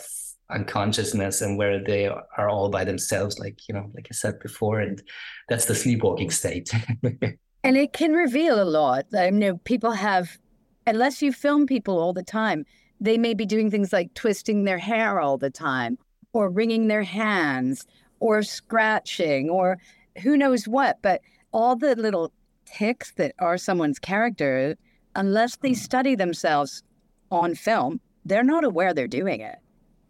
unconsciousness 0.50 1.42
and 1.42 1.58
where 1.58 1.84
they 1.84 2.08
are 2.08 2.50
all 2.50 2.70
by 2.70 2.84
themselves 2.84 3.40
like 3.40 3.58
you 3.68 3.74
know 3.74 3.90
like 3.96 4.08
i 4.12 4.14
said 4.14 4.40
before. 4.40 4.80
And 4.80 5.02
that's 5.50 5.66
the 5.66 5.76
sleepwalking 5.76 6.32
state. 6.32 6.72
And 7.66 7.78
it 7.78 7.94
can 7.94 8.14
reveal 8.14 8.62
a 8.62 8.64
lot. 8.64 9.06
I 9.18 9.32
know 9.32 9.58
people 9.58 9.94
have 9.94 10.38
unless 10.86 11.24
you 11.24 11.34
film 11.34 11.66
people 11.66 11.98
all 11.98 12.14
the 12.14 12.22
time 12.22 12.64
they 13.06 13.18
may 13.18 13.34
be 13.34 13.46
doing 13.46 13.70
things 13.72 13.94
like 13.94 14.14
twisting 14.14 14.64
their 14.64 14.78
hair 14.78 15.20
all 15.20 15.38
the 15.38 15.50
time 15.50 15.98
or 16.34 16.50
wringing 16.50 16.88
their 16.88 17.04
hands 17.04 17.86
or 18.20 18.44
scratching 18.44 19.50
or 19.50 19.78
who 20.22 20.38
knows 20.38 20.68
what. 20.68 20.98
But 21.02 21.22
all 21.52 21.76
the 21.76 21.96
little 21.96 22.32
ticks 22.66 23.12
that 23.14 23.34
are 23.40 23.58
someone's 23.58 24.00
character, 24.00 24.76
unless 25.16 25.58
they 25.58 25.72
mm. 25.72 25.78
study 25.78 26.16
themselves 26.16 26.84
on 27.32 27.56
film, 27.56 28.00
they're 28.26 28.44
not 28.44 28.64
aware 28.64 28.94
they're 28.94 29.08
doing 29.08 29.42
it. 29.42 29.58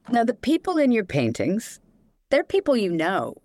Now, 0.10 0.24
the 0.24 0.34
people 0.34 0.78
in 0.78 0.92
your 0.92 1.04
paintings, 1.04 1.80
they're 2.30 2.44
people 2.44 2.78
you 2.78 2.92
know. 2.92 3.36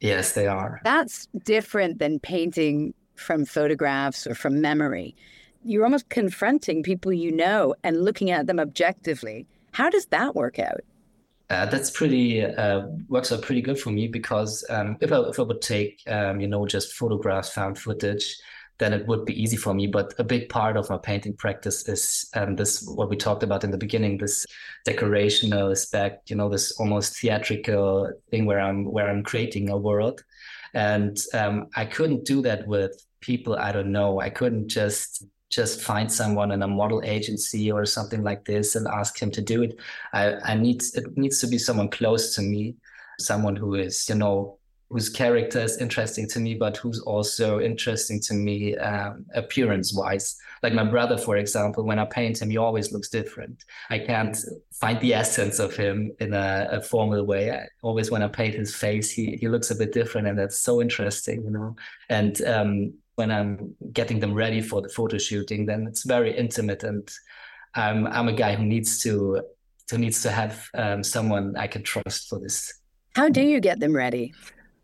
Yes, 0.00 0.32
they 0.32 0.46
are. 0.46 0.80
That's 0.84 1.28
different 1.44 1.98
than 1.98 2.18
painting 2.18 2.94
from 3.14 3.44
photographs 3.44 4.26
or 4.26 4.34
from 4.34 4.60
memory. 4.60 5.14
You're 5.62 5.84
almost 5.84 6.08
confronting 6.08 6.82
people 6.82 7.12
you 7.12 7.32
know 7.32 7.74
and 7.84 8.02
looking 8.02 8.30
at 8.30 8.46
them 8.46 8.58
objectively. 8.58 9.46
How 9.72 9.90
does 9.90 10.06
that 10.06 10.34
work 10.34 10.58
out? 10.58 10.80
Uh, 11.50 11.66
that's 11.66 11.90
pretty 11.90 12.44
uh, 12.44 12.86
works 13.08 13.32
out 13.32 13.42
pretty 13.42 13.60
good 13.60 13.78
for 13.78 13.90
me 13.90 14.06
because 14.06 14.64
um, 14.70 14.96
if 15.00 15.12
I 15.12 15.18
if 15.22 15.38
I 15.38 15.42
would 15.42 15.60
take 15.60 16.00
um, 16.06 16.40
you 16.40 16.46
know 16.46 16.64
just 16.64 16.94
photographs, 16.94 17.50
found 17.50 17.76
footage, 17.76 18.36
then 18.78 18.92
it 18.92 19.06
would 19.06 19.24
be 19.24 19.40
easy 19.40 19.56
for 19.56 19.74
me. 19.74 19.86
But 19.86 20.14
a 20.18 20.24
big 20.24 20.48
part 20.48 20.76
of 20.76 20.88
my 20.88 20.96
painting 20.96 21.34
practice 21.34 21.88
is 21.88 22.30
um, 22.34 22.56
this 22.56 22.82
what 22.82 23.10
we 23.10 23.16
talked 23.16 23.42
about 23.42 23.64
in 23.64 23.72
the 23.72 23.78
beginning, 23.78 24.18
this 24.18 24.46
decorational 24.86 25.72
aspect, 25.72 26.30
you 26.30 26.36
know, 26.36 26.48
this 26.48 26.72
almost 26.78 27.18
theatrical 27.18 28.12
thing 28.30 28.46
where 28.46 28.60
I'm 28.60 28.84
where 28.84 29.08
I'm 29.08 29.22
creating 29.22 29.70
a 29.70 29.76
world. 29.76 30.24
And 30.72 31.18
um, 31.34 31.66
I 31.74 31.84
couldn't 31.84 32.24
do 32.24 32.42
that 32.42 32.66
with 32.66 33.04
people 33.20 33.56
I 33.56 33.72
don't 33.72 33.92
know. 33.92 34.20
I 34.20 34.30
couldn't 34.30 34.68
just 34.68 35.24
just 35.50 35.80
find 35.82 36.10
someone 36.10 36.52
in 36.52 36.62
a 36.62 36.68
model 36.68 37.02
agency 37.04 37.70
or 37.70 37.84
something 37.84 38.22
like 38.22 38.44
this 38.44 38.76
and 38.76 38.86
ask 38.86 39.20
him 39.20 39.30
to 39.32 39.42
do 39.42 39.62
it. 39.62 39.78
I, 40.12 40.34
I 40.36 40.54
need 40.54 40.82
it 40.94 41.16
needs 41.16 41.40
to 41.40 41.48
be 41.48 41.58
someone 41.58 41.90
close 41.90 42.34
to 42.36 42.42
me, 42.42 42.76
someone 43.18 43.56
who 43.56 43.74
is, 43.74 44.08
you 44.08 44.14
know, 44.14 44.58
whose 44.90 45.08
character 45.08 45.60
is 45.60 45.78
interesting 45.78 46.28
to 46.28 46.40
me, 46.40 46.54
but 46.54 46.76
who's 46.76 47.00
also 47.00 47.60
interesting 47.60 48.20
to 48.20 48.34
me 48.34 48.76
um, 48.76 49.24
appearance 49.34 49.94
wise. 49.94 50.36
Like 50.64 50.72
my 50.72 50.84
brother, 50.84 51.16
for 51.16 51.36
example, 51.36 51.84
when 51.84 52.00
I 52.00 52.04
paint 52.06 52.42
him, 52.42 52.50
he 52.50 52.56
always 52.56 52.92
looks 52.92 53.08
different. 53.08 53.64
I 53.88 54.00
can't 54.00 54.36
find 54.72 55.00
the 55.00 55.14
essence 55.14 55.60
of 55.60 55.76
him 55.76 56.12
in 56.18 56.34
a, 56.34 56.68
a 56.72 56.82
formal 56.82 57.24
way. 57.24 57.52
I, 57.52 57.68
always 57.82 58.10
when 58.10 58.22
I 58.22 58.28
paint 58.28 58.54
his 58.54 58.74
face, 58.74 59.10
he, 59.12 59.36
he 59.36 59.48
looks 59.48 59.70
a 59.70 59.76
bit 59.76 59.92
different, 59.92 60.26
and 60.26 60.38
that's 60.38 60.58
so 60.58 60.82
interesting, 60.82 61.44
you 61.44 61.50
know. 61.50 61.76
And 62.08 62.42
um, 62.42 62.94
when 63.16 63.30
I'm 63.30 63.74
getting 63.92 64.20
them 64.20 64.34
ready 64.34 64.60
for 64.60 64.80
the 64.80 64.88
photo 64.88 65.18
shooting, 65.18 65.66
then 65.66 65.86
it's 65.86 66.04
very 66.04 66.36
intimate, 66.36 66.82
and 66.82 67.08
I'm 67.74 68.06
I'm 68.06 68.28
a 68.28 68.32
guy 68.32 68.54
who 68.54 68.64
needs 68.64 68.98
to 69.00 69.42
who 69.90 69.98
needs 69.98 70.22
to 70.22 70.30
have 70.30 70.68
um, 70.74 71.02
someone 71.02 71.56
I 71.56 71.66
can 71.66 71.82
trust 71.82 72.28
for 72.28 72.38
this. 72.38 72.72
How 73.16 73.28
do 73.28 73.42
you 73.42 73.60
get 73.60 73.80
them 73.80 73.94
ready? 73.94 74.32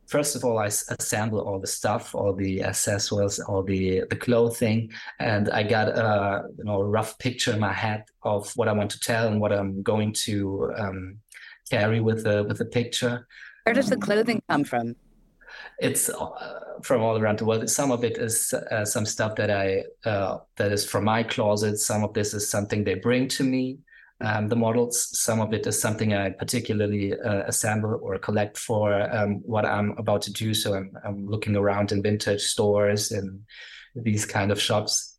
first 0.07 0.37
of 0.37 0.45
all, 0.45 0.59
I 0.59 0.67
assemble 0.67 1.41
all 1.41 1.59
the 1.59 1.67
stuff, 1.67 2.15
all 2.15 2.33
the 2.33 2.63
accessories, 2.63 3.39
all 3.39 3.63
the 3.63 4.05
the 4.09 4.17
clothing, 4.17 4.91
and 5.19 5.51
I 5.51 5.63
got 5.63 5.89
a 5.89 6.45
you 6.59 6.65
know 6.65 6.81
a 6.81 6.85
rough 6.85 7.19
picture 7.19 7.53
in 7.53 7.61
my 7.61 7.73
head 7.73 8.05
of 8.23 8.53
what 8.57 8.69
I 8.69 8.73
want 8.73 8.91
to 8.93 9.01
tell 9.01 9.29
and 9.29 9.41
what 9.41 9.53
I'm 9.53 9.83
going 9.83 10.13
to 10.27 10.73
um, 10.77 11.19
carry 11.71 12.01
with 12.01 12.25
the 12.25 12.45
with 12.45 12.59
the 12.59 12.67
picture. 12.67 13.27
Where 13.65 13.75
does 13.75 13.91
the 13.91 13.97
clothing 13.97 14.43
come 14.49 14.65
from? 14.65 14.97
It's 15.79 16.09
uh, 16.09 16.31
from 16.83 17.03
all 17.03 17.19
around 17.19 17.39
the 17.39 17.45
world. 17.45 17.69
Some 17.69 17.91
of 17.91 18.05
it 18.05 18.19
is 18.19 18.53
uh, 18.53 18.85
some 18.85 19.07
stuff 19.07 19.37
that 19.37 19.51
I 19.51 19.85
uh, 20.09 20.39
that 20.57 20.73
is 20.73 20.85
from 20.85 21.05
my 21.05 21.23
closet. 21.23 21.79
Some 21.79 22.05
of 22.05 22.15
this 22.15 22.35
is 22.35 22.49
something 22.49 22.85
they 22.85 22.95
bring 22.95 23.29
to 23.29 23.45
me 23.45 23.79
um, 24.21 24.49
the 24.49 24.57
models. 24.57 25.19
Some 25.19 25.41
of 25.41 25.53
it 25.53 25.67
is 25.67 25.81
something 25.81 26.15
I 26.15 26.31
particularly 26.31 27.13
uh, 27.13 27.43
assemble 27.47 27.99
or 28.03 28.19
collect 28.19 28.57
for 28.57 28.95
um, 29.15 29.43
what 29.45 29.67
I'm 29.67 29.97
about 29.99 30.23
to 30.23 30.33
do. 30.33 30.55
So 30.55 30.75
I'm, 30.75 30.93
I'm 31.05 31.27
looking 31.27 31.57
around 31.57 31.93
in 31.93 32.03
vintage 32.03 32.43
stores 32.43 33.13
and 33.13 33.41
these 33.95 34.25
kind 34.25 34.51
of 34.51 34.61
shops. 34.61 35.16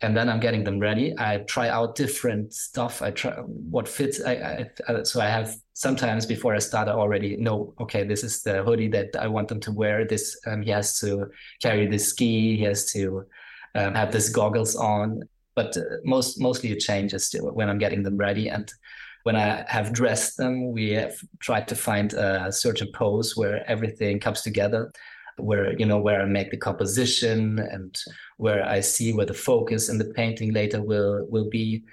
And 0.00 0.16
then 0.16 0.28
I'm 0.28 0.40
getting 0.40 0.64
them 0.64 0.78
ready. 0.78 1.14
I 1.18 1.38
try 1.38 1.68
out 1.68 1.94
different 1.94 2.52
stuff. 2.52 3.00
I 3.00 3.10
try 3.10 3.32
what 3.32 3.88
fits. 3.88 4.20
I, 4.22 4.68
I, 4.88 5.02
so 5.04 5.20
I 5.20 5.26
have 5.26 5.54
sometimes 5.72 6.26
before 6.26 6.54
I 6.54 6.58
start, 6.58 6.88
I 6.88 6.92
already 6.92 7.36
know. 7.36 7.74
Okay, 7.80 8.04
this 8.04 8.22
is 8.22 8.42
the 8.42 8.62
hoodie 8.62 8.88
that 8.88 9.16
I 9.18 9.28
want 9.28 9.48
them 9.48 9.60
to 9.60 9.72
wear. 9.72 10.04
This 10.04 10.38
um, 10.46 10.62
he 10.62 10.70
has 10.70 10.98
to 11.00 11.30
carry 11.62 11.86
this 11.86 12.08
ski. 12.08 12.56
He 12.56 12.64
has 12.64 12.92
to 12.92 13.24
um, 13.74 13.94
have 13.94 14.12
this 14.12 14.28
goggles 14.28 14.76
on 14.76 15.22
but 15.54 15.76
uh, 15.76 15.82
most 16.04 16.40
mostly 16.40 16.72
it 16.72 16.80
changes 16.80 17.34
when 17.40 17.68
I'm 17.68 17.78
getting 17.78 18.02
them 18.02 18.16
ready. 18.16 18.48
And 18.48 18.72
when 19.22 19.36
I 19.36 19.64
have 19.68 19.92
dressed 19.92 20.36
them, 20.36 20.72
we 20.72 20.90
have 20.92 21.14
tried 21.40 21.68
to 21.68 21.76
find 21.76 22.12
a 22.12 22.52
certain 22.52 22.90
pose 22.92 23.36
where 23.36 23.68
everything 23.68 24.20
comes 24.20 24.42
together, 24.42 24.92
where 25.38 25.78
you 25.78 25.86
know 25.86 25.98
where 25.98 26.22
I 26.22 26.26
make 26.26 26.50
the 26.50 26.56
composition 26.56 27.58
and 27.58 27.96
where 28.36 28.64
I 28.66 28.80
see 28.80 29.12
where 29.12 29.26
the 29.26 29.34
focus 29.34 29.88
in 29.88 29.98
the 29.98 30.04
painting 30.04 30.52
later 30.52 30.82
will 30.82 31.26
will 31.28 31.48
be. 31.48 31.84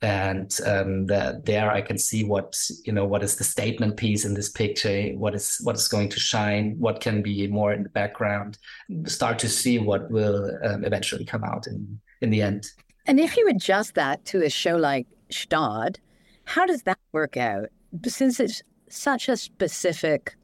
And 0.00 0.56
um, 0.64 1.06
there 1.06 1.72
I 1.72 1.80
can 1.80 1.98
see 1.98 2.22
what 2.22 2.56
you 2.84 2.92
know 2.92 3.04
what 3.04 3.24
is 3.24 3.36
the 3.36 3.44
statement 3.44 3.96
piece 3.96 4.24
in 4.24 4.34
this 4.34 4.48
picture, 4.48 5.08
what 5.14 5.34
is 5.34 5.58
what 5.62 5.74
is 5.74 5.88
going 5.88 6.08
to 6.10 6.20
shine, 6.20 6.76
what 6.78 7.00
can 7.00 7.20
be 7.20 7.48
more 7.48 7.72
in 7.72 7.82
the 7.82 7.88
background. 7.88 8.58
Start 9.06 9.40
to 9.40 9.48
see 9.48 9.78
what 9.78 10.08
will 10.10 10.56
um, 10.62 10.84
eventually 10.84 11.24
come 11.24 11.42
out 11.42 11.66
in 11.66 12.00
in 12.20 12.30
the 12.30 12.42
end. 12.42 12.66
And 13.06 13.18
if 13.18 13.36
you 13.36 13.48
adjust 13.48 13.94
that 13.94 14.24
to 14.26 14.44
a 14.44 14.50
show 14.50 14.76
like 14.76 15.06
Gstaad, 15.30 15.96
how 16.44 16.66
does 16.66 16.82
that 16.82 16.98
work 17.12 17.36
out? 17.36 17.68
Since 18.06 18.38
it's 18.38 18.62
such 18.88 19.28
a 19.28 19.36
specific 19.36 20.36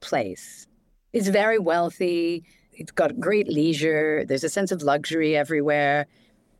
place, 0.00 0.66
it's 1.14 1.28
very 1.28 1.58
wealthy, 1.58 2.44
it's 2.72 2.90
got 2.90 3.18
great 3.20 3.48
leisure, 3.48 4.24
there's 4.26 4.44
a 4.44 4.48
sense 4.48 4.72
of 4.72 4.82
luxury 4.82 5.36
everywhere. 5.36 6.06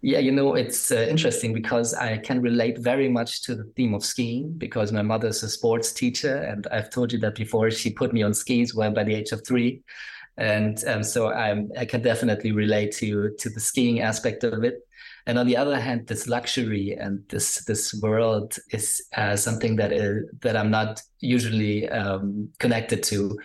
Yeah, 0.00 0.18
you 0.18 0.32
know, 0.32 0.54
it's 0.54 0.92
uh, 0.92 1.06
interesting 1.08 1.52
because 1.54 1.94
I 1.94 2.18
can 2.18 2.40
relate 2.40 2.78
very 2.78 3.08
much 3.08 3.42
to 3.44 3.54
the 3.54 3.64
theme 3.74 3.94
of 3.94 4.04
skiing 4.04 4.52
because 4.52 4.92
my 4.92 5.02
mother's 5.02 5.42
a 5.42 5.48
sports 5.48 5.92
teacher. 5.92 6.36
And 6.36 6.66
I've 6.70 6.90
told 6.90 7.10
you 7.10 7.18
that 7.20 7.34
before. 7.34 7.70
She 7.70 7.88
put 7.90 8.12
me 8.12 8.22
on 8.22 8.34
skis 8.34 8.74
well 8.74 8.90
by 8.92 9.04
the 9.04 9.14
age 9.14 9.32
of 9.32 9.46
three. 9.46 9.82
And 10.36 10.76
um, 10.86 11.02
so 11.02 11.32
I'm, 11.32 11.70
I 11.78 11.86
can 11.86 12.02
definitely 12.02 12.52
relate 12.52 12.92
to, 12.96 13.30
to 13.38 13.48
the 13.48 13.60
skiing 13.60 14.00
aspect 14.00 14.44
of 14.44 14.62
it 14.62 14.86
and 15.26 15.38
on 15.38 15.46
the 15.46 15.56
other 15.56 15.78
hand 15.78 16.06
this 16.06 16.28
luxury 16.28 16.96
and 16.98 17.22
this 17.28 17.64
this 17.64 17.94
world 18.02 18.56
is 18.70 19.02
uh, 19.16 19.36
something 19.36 19.76
that 19.76 19.92
is 19.92 20.24
that 20.40 20.56
i'm 20.56 20.70
not 20.70 21.00
usually 21.20 21.88
um, 21.88 22.48
connected 22.58 23.02
to 23.02 23.38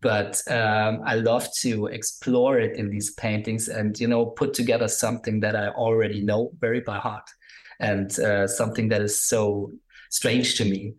but 0.00 0.40
um, 0.50 1.00
i 1.04 1.14
love 1.14 1.48
to 1.54 1.86
explore 1.86 2.58
it 2.58 2.76
in 2.76 2.88
these 2.90 3.12
paintings 3.12 3.68
and 3.68 3.98
you 3.98 4.06
know 4.06 4.26
put 4.26 4.54
together 4.54 4.88
something 4.88 5.40
that 5.40 5.56
i 5.56 5.68
already 5.68 6.22
know 6.22 6.50
very 6.60 6.80
by 6.80 6.98
heart 6.98 7.28
and 7.80 8.18
uh, 8.20 8.46
something 8.46 8.88
that 8.88 9.00
is 9.00 9.20
so 9.20 9.70
strange 10.10 10.56
to 10.56 10.64
me 10.64 10.94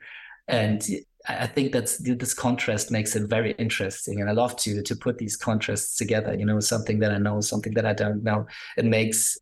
and 0.48 0.88
I 1.27 1.48
think 1.48 1.74
that's 1.74 1.98
this 1.98 2.34
contrast 2.34 2.91
makes 2.91 3.15
it 3.15 3.29
very 3.29 3.51
interesting, 3.53 4.22
and 4.22 4.29
I 4.29 4.34
love 4.34 4.56
to 4.58 4.82
to 4.82 4.96
put 4.96 5.18
these 5.18 5.36
contrasts 5.36 5.98
together. 5.98 6.34
You 6.34 6.46
know, 6.46 6.60
something 6.60 7.00
that 7.00 7.12
I 7.12 7.18
know, 7.18 7.41
something 7.41 7.74
that 7.74 7.86
I 7.86 7.94
don't 7.94 8.24
know. 8.24 8.48
It 8.77 8.86
makes 8.86 9.38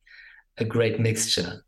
a 0.58 0.66
great 0.66 1.00
mixture. 1.00 1.64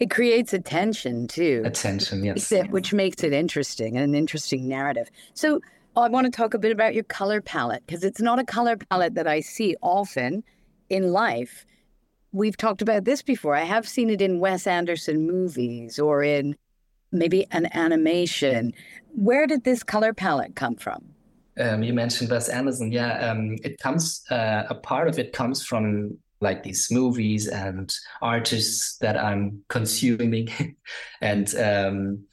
It 0.00 0.10
creates 0.10 0.52
attention 0.52 1.28
too. 1.28 1.62
Attention, 1.64 2.24
yes. 2.24 2.52
Which 2.70 2.92
makes 2.92 3.22
it 3.22 3.32
interesting 3.32 3.96
and 3.96 4.04
an 4.04 4.14
interesting 4.14 4.66
narrative. 4.66 5.08
So 5.34 5.60
I 5.96 6.08
want 6.08 6.24
to 6.24 6.30
talk 6.30 6.54
a 6.54 6.58
bit 6.58 6.72
about 6.72 6.94
your 6.94 7.04
color 7.04 7.40
palette 7.40 7.84
because 7.86 8.02
it's 8.02 8.20
not 8.20 8.38
a 8.38 8.44
color 8.44 8.76
palette 8.76 9.14
that 9.14 9.28
I 9.28 9.40
see 9.40 9.76
often 9.80 10.42
in 10.90 11.12
life. 11.12 11.64
We've 12.32 12.56
talked 12.56 12.82
about 12.82 13.04
this 13.04 13.22
before. 13.22 13.54
I 13.54 13.62
have 13.62 13.86
seen 13.86 14.10
it 14.10 14.20
in 14.20 14.40
Wes 14.40 14.66
Anderson 14.66 15.24
movies 15.26 16.00
or 16.00 16.24
in 16.24 16.56
maybe 17.12 17.46
an 17.52 17.68
animation. 17.74 18.74
Where 19.14 19.46
did 19.46 19.62
this 19.62 19.84
color 19.84 20.12
palette 20.12 20.56
come 20.56 20.74
from? 20.74 21.04
Um, 21.60 21.84
you 21.84 21.92
mentioned 21.92 22.28
Wes 22.28 22.48
Anderson. 22.48 22.90
Yeah, 22.90 23.30
um, 23.30 23.56
it 23.62 23.78
comes. 23.78 24.24
Uh, 24.28 24.64
a 24.68 24.74
part 24.74 25.06
of 25.06 25.20
it 25.20 25.32
comes 25.32 25.64
from 25.64 26.18
like 26.40 26.64
these 26.64 26.90
movies 26.90 27.46
and 27.46 27.94
artists 28.20 28.98
that 28.98 29.16
I'm 29.16 29.62
consuming, 29.68 30.48
and 31.20 31.54
um, 31.54 32.24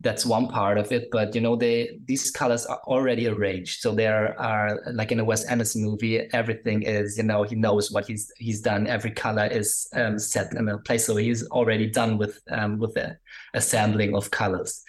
that's 0.00 0.24
one 0.24 0.48
part 0.48 0.78
of 0.78 0.90
it. 0.92 1.08
But 1.10 1.34
you 1.34 1.40
know, 1.40 1.56
they 1.56 1.98
these 2.06 2.30
colors 2.30 2.66
are 2.66 2.80
already 2.86 3.28
arranged, 3.28 3.80
so 3.80 3.94
there 3.94 4.38
are 4.40 4.80
like 4.92 5.12
in 5.12 5.20
a 5.20 5.24
Wes 5.24 5.44
Anderson 5.44 5.84
movie, 5.84 6.20
everything 6.32 6.82
is 6.82 7.18
you 7.18 7.24
know 7.24 7.42
he 7.42 7.54
knows 7.54 7.90
what 7.90 8.06
he's 8.06 8.32
he's 8.38 8.60
done. 8.60 8.86
Every 8.86 9.10
color 9.10 9.46
is 9.46 9.88
um, 9.94 10.18
set 10.18 10.52
in 10.52 10.68
a 10.68 10.78
place, 10.78 11.06
so 11.06 11.16
he's 11.16 11.46
already 11.48 11.88
done 11.90 12.18
with 12.18 12.40
um, 12.50 12.78
with 12.78 12.94
the 12.94 13.18
assembling 13.54 14.14
of 14.14 14.30
colors. 14.30 14.82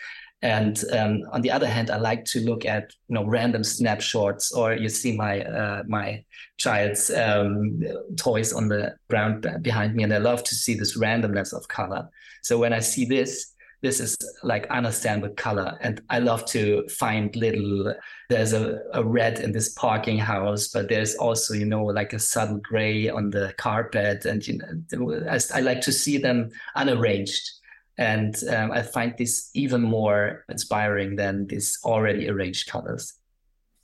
And 0.43 0.83
um, 0.91 1.21
on 1.31 1.41
the 1.41 1.51
other 1.51 1.67
hand, 1.67 1.91
I 1.91 1.97
like 1.97 2.25
to 2.25 2.39
look 2.39 2.65
at 2.65 2.91
you 3.09 3.15
know 3.15 3.25
random 3.25 3.63
snapshots, 3.63 4.51
or 4.51 4.73
you 4.73 4.89
see 4.89 5.15
my 5.15 5.43
uh, 5.43 5.83
my 5.87 6.23
child's 6.57 7.11
um, 7.11 7.81
toys 8.15 8.53
on 8.53 8.69
the 8.69 8.95
ground 9.09 9.45
behind 9.61 9.93
me, 9.93 10.03
and 10.03 10.13
I 10.13 10.19
love 10.19 10.43
to 10.45 10.55
see 10.55 10.73
this 10.73 10.97
randomness 10.97 11.53
of 11.53 11.67
color. 11.67 12.09
So 12.43 12.57
when 12.57 12.73
I 12.73 12.79
see 12.79 13.05
this, 13.05 13.50
this 13.81 13.99
is 13.99 14.15
like 14.43 14.67
understand 14.67 15.21
with 15.21 15.35
color 15.35 15.77
and 15.81 16.01
i 16.09 16.19
love 16.19 16.45
to 16.45 16.87
find 16.87 17.35
little 17.35 17.93
there's 18.29 18.53
a, 18.53 18.79
a 18.93 19.03
red 19.03 19.39
in 19.39 19.51
this 19.51 19.69
parking 19.73 20.17
house 20.17 20.67
but 20.67 20.87
there's 20.87 21.15
also 21.15 21.53
you 21.53 21.65
know 21.65 21.83
like 21.83 22.13
a 22.13 22.19
subtle 22.19 22.57
gray 22.57 23.09
on 23.09 23.29
the 23.29 23.53
carpet 23.57 24.25
and 24.25 24.47
you 24.47 24.57
know 24.57 25.27
I, 25.29 25.39
I 25.53 25.61
like 25.61 25.81
to 25.81 25.91
see 25.91 26.17
them 26.17 26.49
unarranged. 26.75 27.49
And 27.97 28.35
um, 28.49 28.71
i 28.71 28.81
find 28.81 29.13
this 29.17 29.51
even 29.53 29.81
more 29.81 30.45
inspiring 30.49 31.17
than 31.17 31.47
these 31.47 31.77
already 31.83 32.29
arranged 32.29 32.67
colors. 32.67 33.13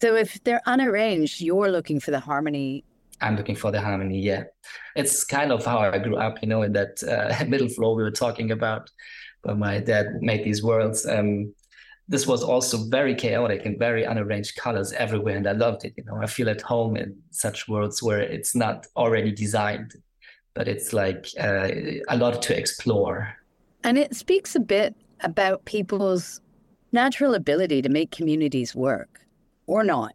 So 0.01 0.15
if 0.15 0.43
they're 0.43 0.61
unarranged 0.65 1.41
you're 1.41 1.69
looking 1.69 1.99
for 1.99 2.11
the 2.11 2.19
harmony. 2.19 2.83
I'm 3.19 3.35
looking 3.35 3.55
for 3.55 3.71
the 3.71 3.81
harmony. 3.81 4.19
Yeah, 4.21 4.43
it's 4.95 5.23
kind 5.23 5.51
of 5.51 5.65
how 5.65 5.79
I 5.79 5.97
grew 5.97 6.17
up, 6.17 6.41
you 6.41 6.47
know, 6.47 6.61
in 6.61 6.73
that 6.73 7.01
uh, 7.03 7.45
middle 7.47 7.67
floor 7.67 7.95
we 7.95 8.03
were 8.03 8.11
talking 8.11 8.51
about 8.51 8.89
but 9.44 9.58
my 9.58 9.79
dad 9.79 10.22
made 10.22 10.44
these 10.44 10.63
worlds. 10.63 11.06
Um, 11.06 11.53
this 12.10 12.25
was 12.25 12.41
also 12.41 12.77
very 12.77 13.15
chaotic 13.15 13.65
and 13.65 13.77
very 13.77 14.03
unarranged 14.03 14.56
colors 14.56 14.94
everywhere, 14.94 15.36
and 15.36 15.48
I 15.48 15.51
loved 15.51 15.84
it. 15.84 15.94
You 15.98 16.06
know, 16.06 16.17
I 16.22 16.27
feel 16.27 16.50
at 16.50 16.62
home 16.62 16.96
in 16.96 17.17
such 17.32 17.67
worlds 17.67 18.01
where 18.01 18.22
it's 18.22 18.56
not 18.56 18.88
already 18.96 19.32
designed, 19.32 19.94
but 20.53 20.67
it's 20.67 20.94
like 20.94 21.27
uh, 21.39 21.70
a 22.08 22.17
lot 22.17 22.41
to 22.44 22.58
explore. 22.58 23.36
And 23.84 23.98
it 23.98 24.15
speaks 24.15 24.56
a 24.56 24.60
bit 24.60 24.96
about 25.22 25.65
people's 25.65 26.41
natural 26.91 27.34
ability 27.34 27.82
to 27.82 27.89
make 27.89 28.12
communities 28.12 28.74
work 28.74 29.22
or 29.65 29.84
not. 29.84 30.13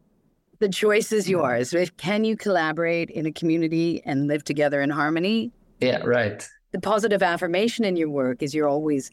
The 0.60 0.68
choice 0.68 1.12
is 1.12 1.28
yours. 1.28 1.74
Can 1.96 2.24
you 2.24 2.36
collaborate 2.36 3.10
in 3.10 3.26
a 3.26 3.32
community 3.32 4.00
and 4.06 4.28
live 4.28 4.44
together 4.44 4.80
in 4.80 4.90
harmony? 4.90 5.52
Yeah, 5.80 5.98
right 6.04 6.48
the 6.72 6.80
positive 6.80 7.22
affirmation 7.22 7.84
in 7.84 7.96
your 7.96 8.10
work 8.10 8.42
is 8.42 8.54
you're 8.54 8.68
always 8.68 9.10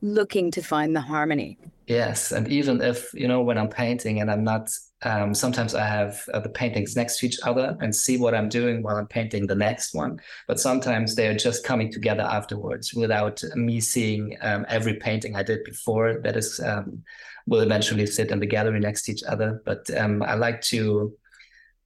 looking 0.00 0.50
to 0.52 0.62
find 0.62 0.96
the 0.96 1.00
harmony. 1.00 1.58
Yes, 1.86 2.32
and 2.32 2.48
even 2.48 2.80
if 2.80 3.12
you 3.12 3.26
know 3.26 3.42
when 3.42 3.58
I'm 3.58 3.68
painting 3.68 4.20
and 4.20 4.30
I'm 4.30 4.44
not, 4.44 4.70
um, 5.02 5.34
sometimes 5.34 5.74
I 5.74 5.84
have 5.84 6.22
uh, 6.32 6.38
the 6.38 6.48
paintings 6.48 6.94
next 6.94 7.18
to 7.18 7.26
each 7.26 7.40
other 7.42 7.76
and 7.80 7.94
see 7.94 8.16
what 8.18 8.34
I'm 8.34 8.48
doing 8.48 8.82
while 8.82 8.96
I'm 8.96 9.08
painting 9.08 9.46
the 9.46 9.56
next 9.56 9.92
one. 9.92 10.20
But 10.46 10.60
sometimes 10.60 11.16
they 11.16 11.26
are 11.26 11.36
just 11.36 11.64
coming 11.64 11.90
together 11.90 12.22
afterwards 12.22 12.94
without 12.94 13.42
me 13.54 13.80
seeing 13.80 14.36
um, 14.42 14.64
every 14.68 14.94
painting 14.94 15.34
I 15.34 15.42
did 15.42 15.64
before. 15.64 16.20
That 16.22 16.36
is 16.36 16.60
um, 16.60 17.02
will 17.46 17.60
eventually 17.60 18.06
sit 18.06 18.30
in 18.30 18.38
the 18.38 18.46
gallery 18.46 18.78
next 18.78 19.02
to 19.02 19.12
each 19.12 19.24
other. 19.24 19.60
But 19.64 19.90
um, 19.96 20.22
I 20.22 20.34
like 20.34 20.60
to 20.62 21.12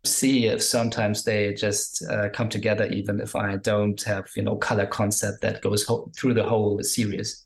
see 0.06 0.46
if 0.46 0.62
sometimes 0.62 1.24
they 1.24 1.52
just 1.54 2.04
uh, 2.10 2.28
come 2.30 2.48
together 2.48 2.86
even 2.86 3.20
if 3.20 3.34
i 3.36 3.56
don't 3.56 4.02
have 4.02 4.26
you 4.36 4.42
know 4.42 4.56
color 4.56 4.86
concept 4.86 5.40
that 5.42 5.60
goes 5.62 5.84
ho- 5.84 6.10
through 6.16 6.34
the 6.34 6.44
whole 6.44 6.82
series. 6.82 7.42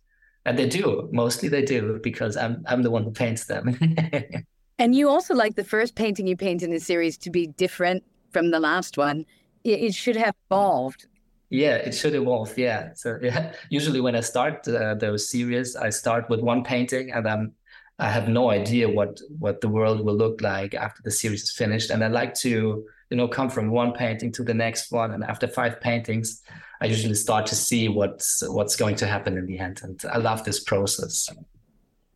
And 0.46 0.58
they 0.58 0.66
do. 0.66 1.08
Mostly 1.12 1.48
they 1.48 1.64
do 1.64 2.00
because 2.02 2.36
i'm 2.36 2.64
i'm 2.66 2.82
the 2.82 2.90
one 2.90 3.04
who 3.04 3.12
paints 3.12 3.44
them. 3.44 3.78
And 4.78 4.94
you 4.94 5.10
also 5.10 5.34
like 5.34 5.56
the 5.56 5.64
first 5.64 5.94
painting 5.94 6.26
you 6.26 6.38
paint 6.38 6.62
in 6.62 6.70
the 6.70 6.80
series 6.80 7.18
to 7.18 7.30
be 7.30 7.46
different 7.48 8.02
from 8.30 8.50
the 8.50 8.58
last 8.58 8.96
one. 8.96 9.26
It, 9.62 9.80
it 9.80 9.94
should 9.94 10.16
have 10.16 10.34
evolved. 10.50 11.06
Yeah 11.50 11.74
it 11.74 11.94
should 11.94 12.14
evolve. 12.14 12.56
Yeah. 12.56 12.94
So 12.94 13.18
yeah. 13.22 13.52
Usually 13.70 14.00
when 14.00 14.16
i 14.16 14.20
start 14.20 14.66
uh, 14.68 14.94
those 14.94 15.28
series 15.28 15.76
i 15.76 15.90
start 15.90 16.30
with 16.30 16.40
one 16.40 16.64
painting 16.64 17.12
and 17.12 17.28
i'm 17.28 17.52
I 18.00 18.10
have 18.10 18.28
no 18.28 18.50
idea 18.50 18.88
what 18.88 19.20
what 19.38 19.60
the 19.60 19.68
world 19.68 20.04
will 20.04 20.16
look 20.16 20.40
like 20.40 20.74
after 20.74 21.02
the 21.02 21.10
series 21.10 21.42
is 21.42 21.52
finished, 21.52 21.90
and 21.90 22.02
I 22.02 22.08
like 22.08 22.34
to 22.36 22.84
you 23.10 23.16
know 23.16 23.28
come 23.28 23.50
from 23.50 23.70
one 23.70 23.92
painting 23.92 24.32
to 24.32 24.42
the 24.42 24.54
next 24.54 24.90
one, 24.90 25.12
and 25.12 25.22
after 25.22 25.46
five 25.46 25.80
paintings, 25.80 26.42
I 26.80 26.86
usually 26.86 27.14
start 27.14 27.46
to 27.46 27.54
see 27.54 27.88
what's 27.88 28.42
what's 28.48 28.74
going 28.74 28.96
to 28.96 29.06
happen 29.06 29.36
in 29.36 29.46
the 29.46 29.58
end, 29.58 29.80
and 29.82 30.00
I 30.10 30.16
love 30.16 30.44
this 30.44 30.60
process. 30.60 31.28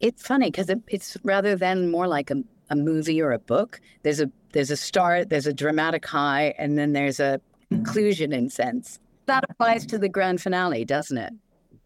It's 0.01 0.27
funny 0.27 0.51
because 0.51 0.71
it, 0.71 0.81
it's 0.89 1.19
rather 1.23 1.55
than 1.55 1.91
more 1.91 2.09
like 2.09 2.31
a, 2.31 2.43
a 2.71 2.77
movie 2.77 3.21
or 3.21 3.33
a 3.33 3.39
book. 3.39 3.81
There's 4.03 4.21
a 4.21 4.31
there's 4.53 4.71
a 4.71 4.77
start, 4.77 5.29
there's 5.29 5.47
a 5.47 5.53
dramatic 5.53 6.07
high, 6.07 6.55
and 6.59 6.79
then 6.79 6.95
there's 6.95 7.21
a 7.21 7.43
conclusion 7.71 8.33
in 8.33 8.49
sense. 8.49 8.99
That 9.27 9.45
applies 9.51 9.85
to 9.87 9.99
the 9.99 10.09
grand 10.09 10.41
finale, 10.41 10.85
doesn't 10.85 11.19
it? 11.19 11.33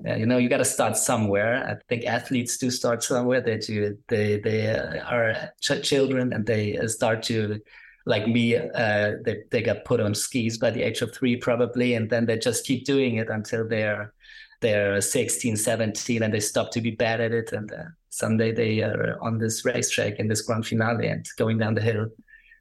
You 0.05 0.27
know 0.27 0.39
you 0.39 0.49
got 0.49 0.59
to 0.59 0.65
start 0.65 0.97
somewhere. 0.97 1.65
I 1.69 1.83
think 1.89 2.05
athletes 2.05 2.57
do 2.57 2.71
start 2.71 3.03
somewhere. 3.03 3.41
They 3.41 3.59
do 3.59 3.99
they 4.09 4.39
they 4.39 4.71
uh, 4.71 5.05
are 5.05 5.53
ch- 5.61 5.83
children 5.83 6.33
and 6.33 6.47
they 6.47 6.79
uh, 6.79 6.89
start 6.89 7.23
to 7.25 7.61
like 8.07 8.27
me 8.27 8.57
uh, 8.57 9.13
they, 9.25 9.43
they 9.51 9.63
got 9.63 9.85
put 9.85 10.01
on 10.01 10.15
skis 10.15 10.57
by 10.57 10.71
the 10.71 10.83
age 10.83 11.03
of 11.03 11.13
three 11.13 11.37
probably 11.37 11.95
and 11.95 12.09
then 12.09 12.25
they 12.25 12.39
just 12.39 12.65
keep 12.65 12.87
doing 12.87 13.17
it 13.17 13.29
until 13.29 13.69
they're 13.69 14.15
they're 14.61 15.01
16 15.01 15.57
17 15.57 16.23
and 16.23 16.35
they 16.35 16.41
stop 16.41 16.71
to 16.73 16.81
be 16.81 16.91
bad 16.91 17.21
at 17.21 17.33
it. 17.33 17.53
And 17.53 17.71
uh, 17.73 17.85
someday 18.09 18.53
they 18.53 18.83
are 18.83 19.19
on 19.21 19.39
this 19.39 19.65
racetrack 19.65 20.15
in 20.19 20.29
this 20.29 20.43
grand 20.43 20.67
finale 20.67 21.09
and 21.09 21.27
going 21.37 21.59
down 21.59 21.75
the 21.75 21.81
hill 21.81 22.09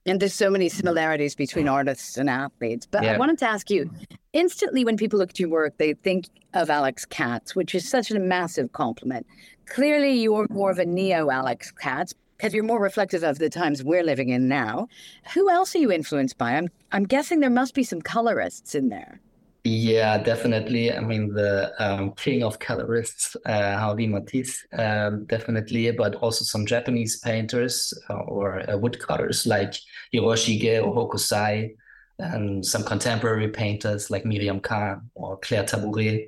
and 0.08 0.20
there's 0.20 0.34
so 0.34 0.50
many 0.50 0.70
similarities 0.70 1.36
between 1.36 1.68
artists 1.68 2.18
and 2.18 2.30
athletes. 2.30 2.88
But 2.90 3.04
yeah. 3.04 3.14
I 3.14 3.18
wanted 3.18 3.38
to 3.40 3.50
ask 3.50 3.70
you 3.70 3.90
instantly, 4.34 4.86
when 4.86 4.98
people 4.98 5.20
look 5.20 5.32
at 5.32 5.40
your 5.40 5.50
work, 5.50 5.78
they 5.78 5.94
think 5.94 6.30
of 6.54 6.70
Alex 6.70 7.06
Katz, 7.06 7.56
which 7.56 7.76
is 7.76 7.88
such 7.88 8.10
a 8.10 8.20
massive 8.20 8.72
compliment. 8.72 9.28
Clearly, 9.66 10.14
you're 10.14 10.48
more 10.50 10.72
of 10.72 10.80
a 10.80 10.86
neo 10.86 11.30
Alex 11.30 11.72
Katz 11.72 12.14
because 12.38 12.54
you're 12.54 12.64
more 12.64 12.82
reflective 12.82 13.24
of 13.24 13.40
the 13.40 13.50
times 13.50 13.84
we're 13.84 14.04
living 14.04 14.30
in 14.30 14.48
now. 14.48 14.88
Who 15.34 15.50
else 15.50 15.76
are 15.76 15.80
you 15.80 15.92
influenced 15.92 16.38
by? 16.38 16.54
I'm, 16.54 16.70
I'm 16.92 17.04
guessing 17.04 17.40
there 17.40 17.50
must 17.50 17.74
be 17.74 17.84
some 17.84 18.02
colorists 18.02 18.76
in 18.76 18.90
there. 18.90 19.20
Yeah, 19.70 20.18
definitely. 20.18 20.94
I 20.94 21.02
mean, 21.02 21.34
the 21.34 21.74
um, 21.78 22.14
king 22.14 22.42
of 22.42 22.58
colorists, 22.58 23.36
uh, 23.46 23.94
Matisse, 23.98 24.66
um, 24.72 25.26
definitely, 25.26 25.92
but 25.92 26.16
also 26.16 26.46
some 26.46 26.66
Japanese 26.66 27.20
painters 27.20 27.94
uh, 28.10 28.14
or 28.14 28.70
uh, 28.70 28.78
woodcutters 28.78 29.46
like 29.46 29.74
Hiroshige 30.14 30.82
or 30.82 30.96
Hokusai, 30.96 31.76
and 32.18 32.66
some 32.66 32.84
contemporary 32.86 33.50
painters 33.50 34.10
like 34.10 34.26
Miriam 34.26 34.62
Cahn 34.62 35.10
or 35.16 35.38
Claire 35.40 35.66
Tabouret. 35.66 36.28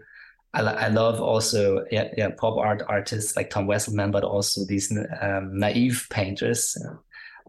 I, 0.53 0.61
I 0.61 0.87
love 0.89 1.21
also 1.21 1.85
yeah, 1.91 2.09
yeah 2.17 2.31
pop 2.31 2.57
art 2.57 2.81
artists 2.89 3.37
like 3.37 3.49
Tom 3.49 3.67
Wesselmann, 3.67 4.11
but 4.11 4.25
also 4.25 4.65
these 4.65 4.91
um, 5.21 5.57
naive 5.57 6.07
painters 6.09 6.75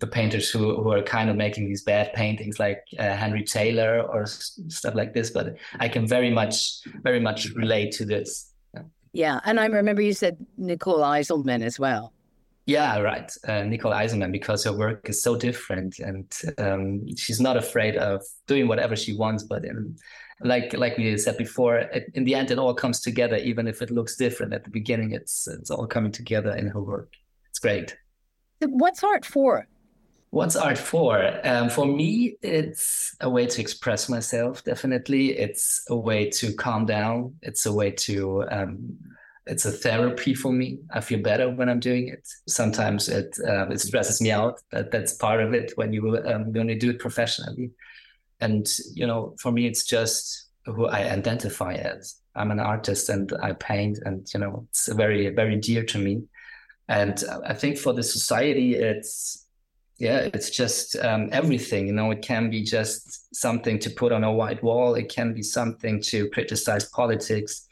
the 0.01 0.07
painters 0.07 0.51
who, 0.51 0.83
who 0.83 0.91
are 0.91 1.03
kind 1.03 1.31
of 1.31 1.37
making 1.37 1.69
these 1.69 1.83
bad 1.83 2.13
paintings 2.15 2.59
like 2.59 2.83
uh, 2.99 3.15
Henry 3.15 3.45
Taylor 3.45 4.01
or 4.01 4.27
stuff 4.27 4.95
like 4.95 5.15
this. 5.15 5.31
But 5.31 5.57
I 5.79 5.89
can 5.89 6.07
very 6.07 6.31
much, 6.31 6.81
very 7.03 7.21
much 7.21 7.51
relate 7.51 7.93
to 7.93 8.05
this. 8.05 8.53
Yeah, 8.75 8.83
yeah. 9.13 9.41
and 9.45 9.61
I 9.61 9.67
remember 9.67 10.03
you 10.03 10.15
said 10.15 10.39
Nicole 10.57 11.01
Eisenman 11.01 11.63
as 11.63 11.79
well. 11.79 12.13
Yeah, 12.67 12.99
right. 13.01 13.31
Uh, 13.47 13.63
Nicole 13.65 13.93
Eisenman, 13.93 14.33
because 14.33 14.65
her 14.65 14.73
work 14.73 15.09
is 15.09 15.23
so 15.23 15.37
different, 15.37 15.99
and 15.99 16.33
um, 16.59 17.17
she's 17.17 17.41
not 17.41 17.57
afraid 17.57 17.97
of 17.97 18.23
doing 18.47 18.69
whatever 18.69 18.95
she 18.97 19.17
wants. 19.17 19.43
But 19.43 19.65
in, 19.65 19.97
like 20.43 20.73
like 20.75 20.97
we 20.97 21.17
said 21.19 21.37
before, 21.37 21.79
it, 21.79 22.11
in 22.15 22.25
the 22.25 22.35
end, 22.35 22.51
it 22.51 22.59
all 22.59 22.75
comes 22.75 23.01
together. 23.01 23.37
Even 23.37 23.67
if 23.67 23.83
it 23.83 23.91
looks 23.91 24.17
different 24.17 24.53
at 24.53 24.65
the 24.65 24.71
beginning, 24.71 25.13
it's 25.13 25.49
it's 25.49 25.71
all 25.71 25.87
coming 25.87 26.13
together 26.13 26.55
in 26.55 26.69
her 26.69 26.81
work. 26.81 27.13
It's 27.49 27.59
great. 27.59 27.97
What's 28.61 29.03
art 29.03 29.25
for? 29.25 29.67
What's 30.31 30.55
art 30.55 30.79
for? 30.79 31.41
Um, 31.45 31.69
for 31.69 31.87
me, 31.87 32.37
it's 32.41 33.17
a 33.21 33.29
way 33.29 33.47
to 33.47 33.61
express 33.61 34.09
myself. 34.09 34.63
Definitely, 34.63 35.37
it's 35.37 35.83
a 35.91 35.97
way 35.97 36.31
to 36.31 36.55
calm 36.55 36.87
down. 36.87 37.35
It's 37.43 37.67
a 37.67 37.73
way 37.73 37.91
to. 37.91 38.45
Um, 38.49 38.97
it's 39.47 39.65
a 39.65 39.73
therapy 39.73 40.35
for 40.35 40.53
me. 40.53 40.79
I 40.93 41.01
feel 41.01 41.21
better 41.21 41.51
when 41.51 41.69
I'm 41.69 41.81
doing 41.81 42.09
it. 42.09 42.29
Sometimes 42.47 43.09
it 43.09 43.37
um, 43.49 43.73
it 43.73 43.81
stresses 43.81 44.21
me 44.21 44.31
out. 44.31 44.61
But 44.71 44.93
that's 44.93 45.15
part 45.15 45.43
of 45.43 45.53
it 45.53 45.73
when 45.75 45.93
you 45.93 46.17
um, 46.25 46.53
when 46.53 46.69
you 46.69 46.79
do 46.79 46.91
it 46.91 47.01
professionally. 47.01 47.73
And 48.41 48.69
you 48.95 49.09
know, 49.09 49.35
for 49.41 49.51
me, 49.51 49.67
it's 49.67 49.85
just 49.85 50.49
who 50.65 50.87
I 50.87 51.11
identify 51.11 51.75
as. 51.75 52.21
I'm 52.37 52.53
an 52.53 52.61
artist 52.61 53.09
and 53.09 53.33
I 53.43 53.55
paint, 53.55 53.99
and 54.05 54.29
you 54.33 54.39
know, 54.39 54.69
it's 54.71 54.87
very 54.93 55.29
very 55.31 55.57
dear 55.57 55.85
to 55.87 55.99
me. 55.99 56.23
And 56.89 57.21
I 57.45 57.55
think 57.55 57.79
for 57.79 57.93
the 57.93 58.05
society, 58.05 58.77
it's 58.77 59.47
yeah 60.01 60.29
it's 60.35 60.51
just 60.51 60.97
um, 60.97 61.29
everything 61.33 61.87
you 61.87 61.93
know 61.93 62.11
it 62.11 62.23
can 62.23 62.51
be 62.51 62.63
just 62.63 63.21
something 63.35 63.79
to 63.79 63.91
put 63.91 64.13
on 64.13 64.25
a 64.25 64.33
white 64.33 64.63
wall. 64.63 64.95
It 64.95 65.09
can 65.09 65.33
be 65.33 65.43
something 65.43 66.01
to 66.03 66.29
criticize 66.31 66.85
politics. 66.89 67.67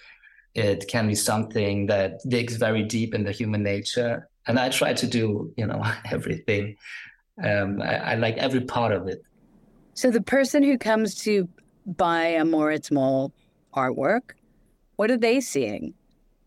It 0.55 0.89
can 0.89 1.07
be 1.07 1.15
something 1.15 1.87
that 1.87 2.21
digs 2.29 2.57
very 2.57 2.83
deep 2.83 3.15
into 3.15 3.33
human 3.33 3.63
nature. 3.63 4.29
And 4.47 4.59
i 4.59 4.69
try 4.69 4.95
to 4.95 5.07
do 5.07 5.53
you 5.57 5.67
know 5.67 5.83
everything. 6.11 6.77
Um, 7.43 7.81
I, 7.81 8.13
I, 8.13 8.15
like 8.17 8.37
every 8.39 8.63
part 8.63 8.93
of 8.93 9.07
it. 9.07 9.23
So 9.95 10.11
the 10.11 10.21
person 10.21 10.65
who 10.65 10.77
comes 10.77 11.15
to 11.23 11.49
buy 11.87 12.25
a 12.27 12.45
Moritz 12.45 12.91
Moll 12.91 13.33
artwork 13.75 14.33
what 14.97 15.13
are 15.13 15.17
they 15.17 15.41
seeing? 15.41 15.95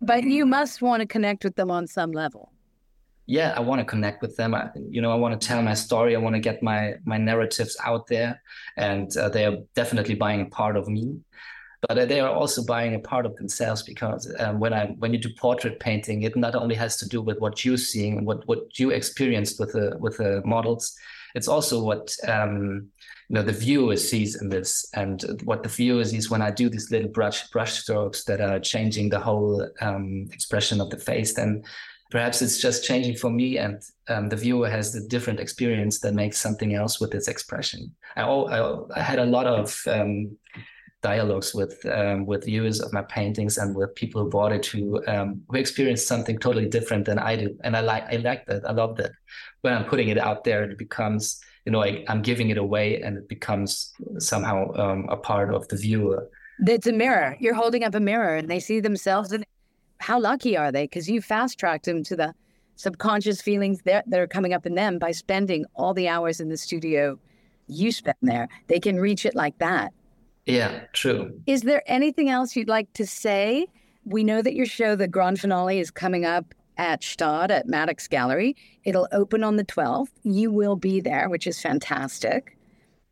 But 0.02 0.26
you 0.26 0.46
must 0.46 0.82
want 0.82 1.00
to 1.00 1.08
connect 1.08 1.46
with 1.46 1.56
them 1.56 1.72
on 1.72 1.88
some 1.88 2.12
level 2.12 2.52
yeah, 3.28 3.54
I 3.56 3.60
want 3.62 3.80
to 3.80 3.86
connect 3.86 4.22
with 4.22 4.36
them. 4.36 4.54
I, 4.54 4.70
you 4.90 5.02
know, 5.02 5.12
I 5.12 5.16
want 5.16 5.40
to 5.40 5.48
tell 5.48 5.62
my 5.62 5.74
story. 5.74 6.16
I 6.16 6.20
want 6.20 6.36
to 6.36 6.42
get 6.42 6.62
my 6.64 6.96
my 7.06 7.18
narratives 7.18 7.78
out 7.84 8.08
there, 8.08 8.42
and 8.78 9.16
uh, 9.18 9.30
they 9.30 9.46
are 9.46 9.58
definitely 9.76 10.16
buying 10.16 10.42
a 10.42 10.46
part 10.46 10.76
of 10.76 10.88
me. 10.88 11.20
but 11.88 12.08
they 12.10 12.20
are 12.20 12.30
also 12.30 12.64
buying 12.64 12.94
a 12.96 13.00
part 13.00 13.26
of 13.26 13.36
themselves 13.38 13.84
because 13.84 14.32
um, 14.40 14.60
when 14.60 14.74
I 14.74 14.88
when 15.00 15.14
you 15.14 15.20
do 15.20 15.30
portrait 15.38 15.80
painting, 15.80 16.24
it 16.24 16.36
not 16.36 16.56
only 16.56 16.76
has 16.76 16.98
to 16.98 17.08
do 17.08 17.22
with 17.22 17.40
what 17.40 17.66
you're 17.66 17.78
seeing 17.78 18.18
and 18.18 18.28
what 18.28 18.48
what 18.48 18.78
you 18.80 18.92
experienced 18.92 19.60
with 19.60 19.74
the 19.74 19.98
with 20.00 20.18
the 20.18 20.42
models, 20.46 20.96
it's 21.36 21.48
also 21.48 21.84
what 21.84 22.16
um, 22.28 22.88
you 23.30 23.36
know 23.36 23.44
the 23.44 23.54
viewer 23.54 23.98
sees 23.98 24.42
in 24.42 24.50
this, 24.50 24.86
and 24.94 25.24
what 25.44 25.64
the 25.64 25.70
viewer 25.70 26.04
sees 26.06 26.30
when 26.30 26.42
I 26.42 26.52
do 26.52 26.70
these 26.70 26.92
little 26.92 27.10
brush 27.10 27.48
brush 27.50 27.74
strokes 27.74 28.26
that 28.26 28.42
are 28.42 28.60
changing 28.60 29.10
the 29.10 29.20
whole 29.20 29.68
um, 29.82 30.28
expression 30.32 30.82
of 30.82 30.90
the 30.90 30.98
face. 30.98 31.34
Then 31.34 31.64
perhaps 32.12 32.42
it's 32.42 32.62
just 32.62 32.84
changing 32.84 33.16
for 33.16 33.32
me, 33.32 33.58
and 33.58 33.82
um, 34.10 34.30
the 34.30 34.36
viewer 34.36 34.70
has 34.70 34.94
a 34.94 35.08
different 35.08 35.40
experience 35.40 36.02
that 36.02 36.14
makes 36.14 36.38
something 36.38 36.76
else 36.76 37.00
with 37.00 37.16
its 37.16 37.28
expression. 37.28 37.96
I, 38.16 38.24
I, 38.24 38.78
I 38.96 39.02
had 39.02 39.20
a 39.20 39.26
lot 39.26 39.48
of 39.48 39.82
um, 39.88 40.38
dialogues 41.02 41.54
with 41.56 41.84
um, 41.86 42.26
with 42.26 42.46
viewers 42.46 42.80
of 42.82 42.94
my 42.94 43.02
paintings 43.02 43.58
and 43.58 43.76
with 43.76 43.96
people 43.96 44.24
who 44.24 44.30
bought 44.30 44.52
it 44.52 44.66
who 44.66 45.06
um, 45.08 45.42
who 45.50 45.58
experienced 45.58 46.08
something 46.08 46.38
totally 46.38 46.68
different 46.68 47.06
than 47.06 47.18
I 47.18 47.36
do, 47.36 47.58
and 47.64 47.76
I 47.76 47.82
like 47.82 48.04
I 48.12 48.18
like 48.18 48.46
that. 48.48 48.68
I 48.68 48.74
love 48.74 48.98
that. 48.98 49.12
When 49.62 49.74
I'm 49.74 49.86
putting 49.86 50.10
it 50.10 50.18
out 50.18 50.44
there, 50.44 50.64
it 50.64 50.78
becomes 50.78 51.42
you 51.66 51.72
know 51.72 51.82
I, 51.84 52.04
am 52.08 52.22
giving 52.22 52.50
it 52.50 52.58
away, 52.58 53.02
and 53.02 53.18
it 53.18 53.28
becomes 53.30 53.94
somehow 54.20 54.74
um, 54.76 55.08
a 55.10 55.18
part 55.18 55.54
of 55.54 55.68
the 55.70 55.78
viewer. 55.78 56.30
It's 56.68 56.86
a 56.86 56.94
mirror. 56.94 57.38
You're 57.40 57.56
holding 57.56 57.84
up 57.84 57.96
a 57.96 58.00
mirror, 58.00 58.36
and 58.36 58.50
they 58.50 58.60
see 58.60 58.80
themselves. 58.80 59.32
And 59.32 59.46
how 60.02 60.20
lucky 60.20 60.58
are 60.58 60.72
they? 60.72 60.84
Because 60.84 61.10
you 61.10 61.22
fast 61.22 61.60
tracked 61.60 61.86
them 61.86 62.04
to 62.04 62.16
the 62.16 62.34
subconscious 62.76 63.42
feelings 63.42 63.82
that, 63.84 64.10
that 64.10 64.20
are 64.20 64.28
coming 64.28 64.54
up 64.54 64.66
in 64.66 64.76
them 64.76 64.98
by 64.98 65.12
spending 65.12 65.66
all 65.76 65.94
the 65.94 66.08
hours 66.08 66.40
in 66.40 66.50
the 66.50 66.58
studio 66.58 67.20
you 67.68 67.92
spend 67.92 68.18
there. 68.22 68.50
They 68.68 68.80
can 68.80 69.00
reach 69.00 69.26
it 69.26 69.36
like 69.36 69.58
that. 69.60 69.94
Yeah, 70.46 70.82
true. 70.94 71.40
Is 71.46 71.62
there 71.62 71.84
anything 71.86 72.30
else 72.30 72.56
you'd 72.56 72.68
like 72.68 72.92
to 72.94 73.06
say? 73.06 73.68
We 74.04 74.24
know 74.24 74.42
that 74.42 74.56
your 74.56 74.66
show, 74.66 74.96
the 74.96 75.08
grand 75.08 75.40
finale, 75.40 75.80
is 75.80 75.92
coming 75.92 76.26
up 76.26 76.56
at 76.78 77.02
Gstaad 77.02 77.52
at 77.52 77.68
Maddox 77.68 78.08
Gallery. 78.08 78.56
It'll 78.84 79.08
open 79.12 79.44
on 79.44 79.58
the 79.58 79.64
12th. 79.64 80.10
You 80.24 80.52
will 80.52 80.76
be 80.76 81.00
there, 81.00 81.30
which 81.30 81.46
is 81.46 81.62
fantastic. 81.62 82.58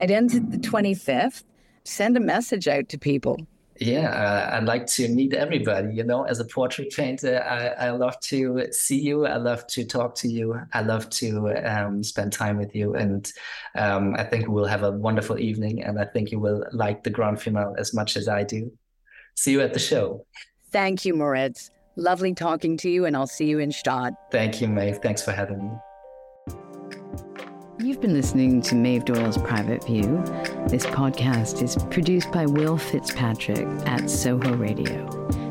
It 0.02 0.10
ends 0.10 0.36
at 0.36 0.50
the 0.50 0.58
25th. 0.58 1.44
Send 1.84 2.18
a 2.18 2.20
message 2.20 2.68
out 2.68 2.90
to 2.90 2.98
people 2.98 3.38
yeah, 3.80 4.10
uh, 4.10 4.58
I'd 4.58 4.66
like 4.66 4.86
to 4.88 5.08
meet 5.08 5.34
everybody. 5.34 5.94
You 5.94 6.04
know, 6.04 6.24
as 6.24 6.40
a 6.40 6.46
portrait 6.46 6.92
painter, 6.92 7.42
I, 7.42 7.88
I 7.88 7.90
love 7.92 8.20
to 8.22 8.68
see 8.72 9.00
you. 9.00 9.26
I 9.26 9.38
love 9.38 9.66
to 9.68 9.86
talk 9.86 10.16
to 10.16 10.28
you. 10.28 10.60
I 10.74 10.82
love 10.82 11.10
to 11.12 11.50
um, 11.66 12.04
spend 12.04 12.34
time 12.34 12.58
with 12.58 12.76
you. 12.76 12.96
And 12.96 13.32
um, 13.76 14.16
I 14.18 14.24
think 14.24 14.48
we'll 14.48 14.66
have 14.66 14.84
a 14.84 14.92
wonderful 14.92 15.40
evening. 15.40 15.84
And 15.84 16.00
I 16.00 16.06
think 16.06 16.32
you 16.32 16.40
will 16.40 16.66
like 16.74 17.04
the 17.04 17.10
grand 17.10 17.42
finale 17.42 17.76
as 17.78 17.94
much 17.94 18.18
as 18.18 18.28
I 18.28 18.44
do. 18.44 18.72
See 19.36 19.52
you 19.52 19.62
at 19.62 19.74
the 19.74 19.80
show. 19.80 20.26
Thank 20.72 21.06
you, 21.06 21.14
Moritz. 21.14 21.72
Lovely 21.96 22.34
talking 22.34 22.78
to 22.78 22.90
you, 22.90 23.06
and 23.06 23.16
I'll 23.16 23.28
see 23.28 23.46
you 23.46 23.60
in 23.60 23.70
Gstaad. 23.70 24.16
Thank 24.32 24.62
you, 24.62 24.68
Maeve. 24.68 25.00
Thanks 25.00 25.22
for 25.22 25.32
having 25.32 25.58
me. 25.58 25.72
You've 28.00 28.08
been 28.08 28.14
listening 28.14 28.62
to 28.62 28.76
Maeve 28.76 29.04
Doyle's 29.04 29.38
Private 29.38 29.84
View. 29.84 30.24
This 30.70 30.86
podcast 30.86 31.62
is 31.62 31.76
produced 31.92 32.32
by 32.32 32.46
Will 32.46 32.78
Fitzpatrick 32.78 33.68
at 33.86 34.10
Soho 34.10 34.56
Radio. 34.56 35.06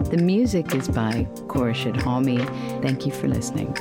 The 0.04 0.16
music 0.16 0.74
is 0.74 0.88
by 0.88 1.28
Khorshid 1.46 1.96
Hami. 1.96 2.42
Thank 2.80 3.04
you 3.04 3.12
for 3.12 3.28
listening. 3.28 3.76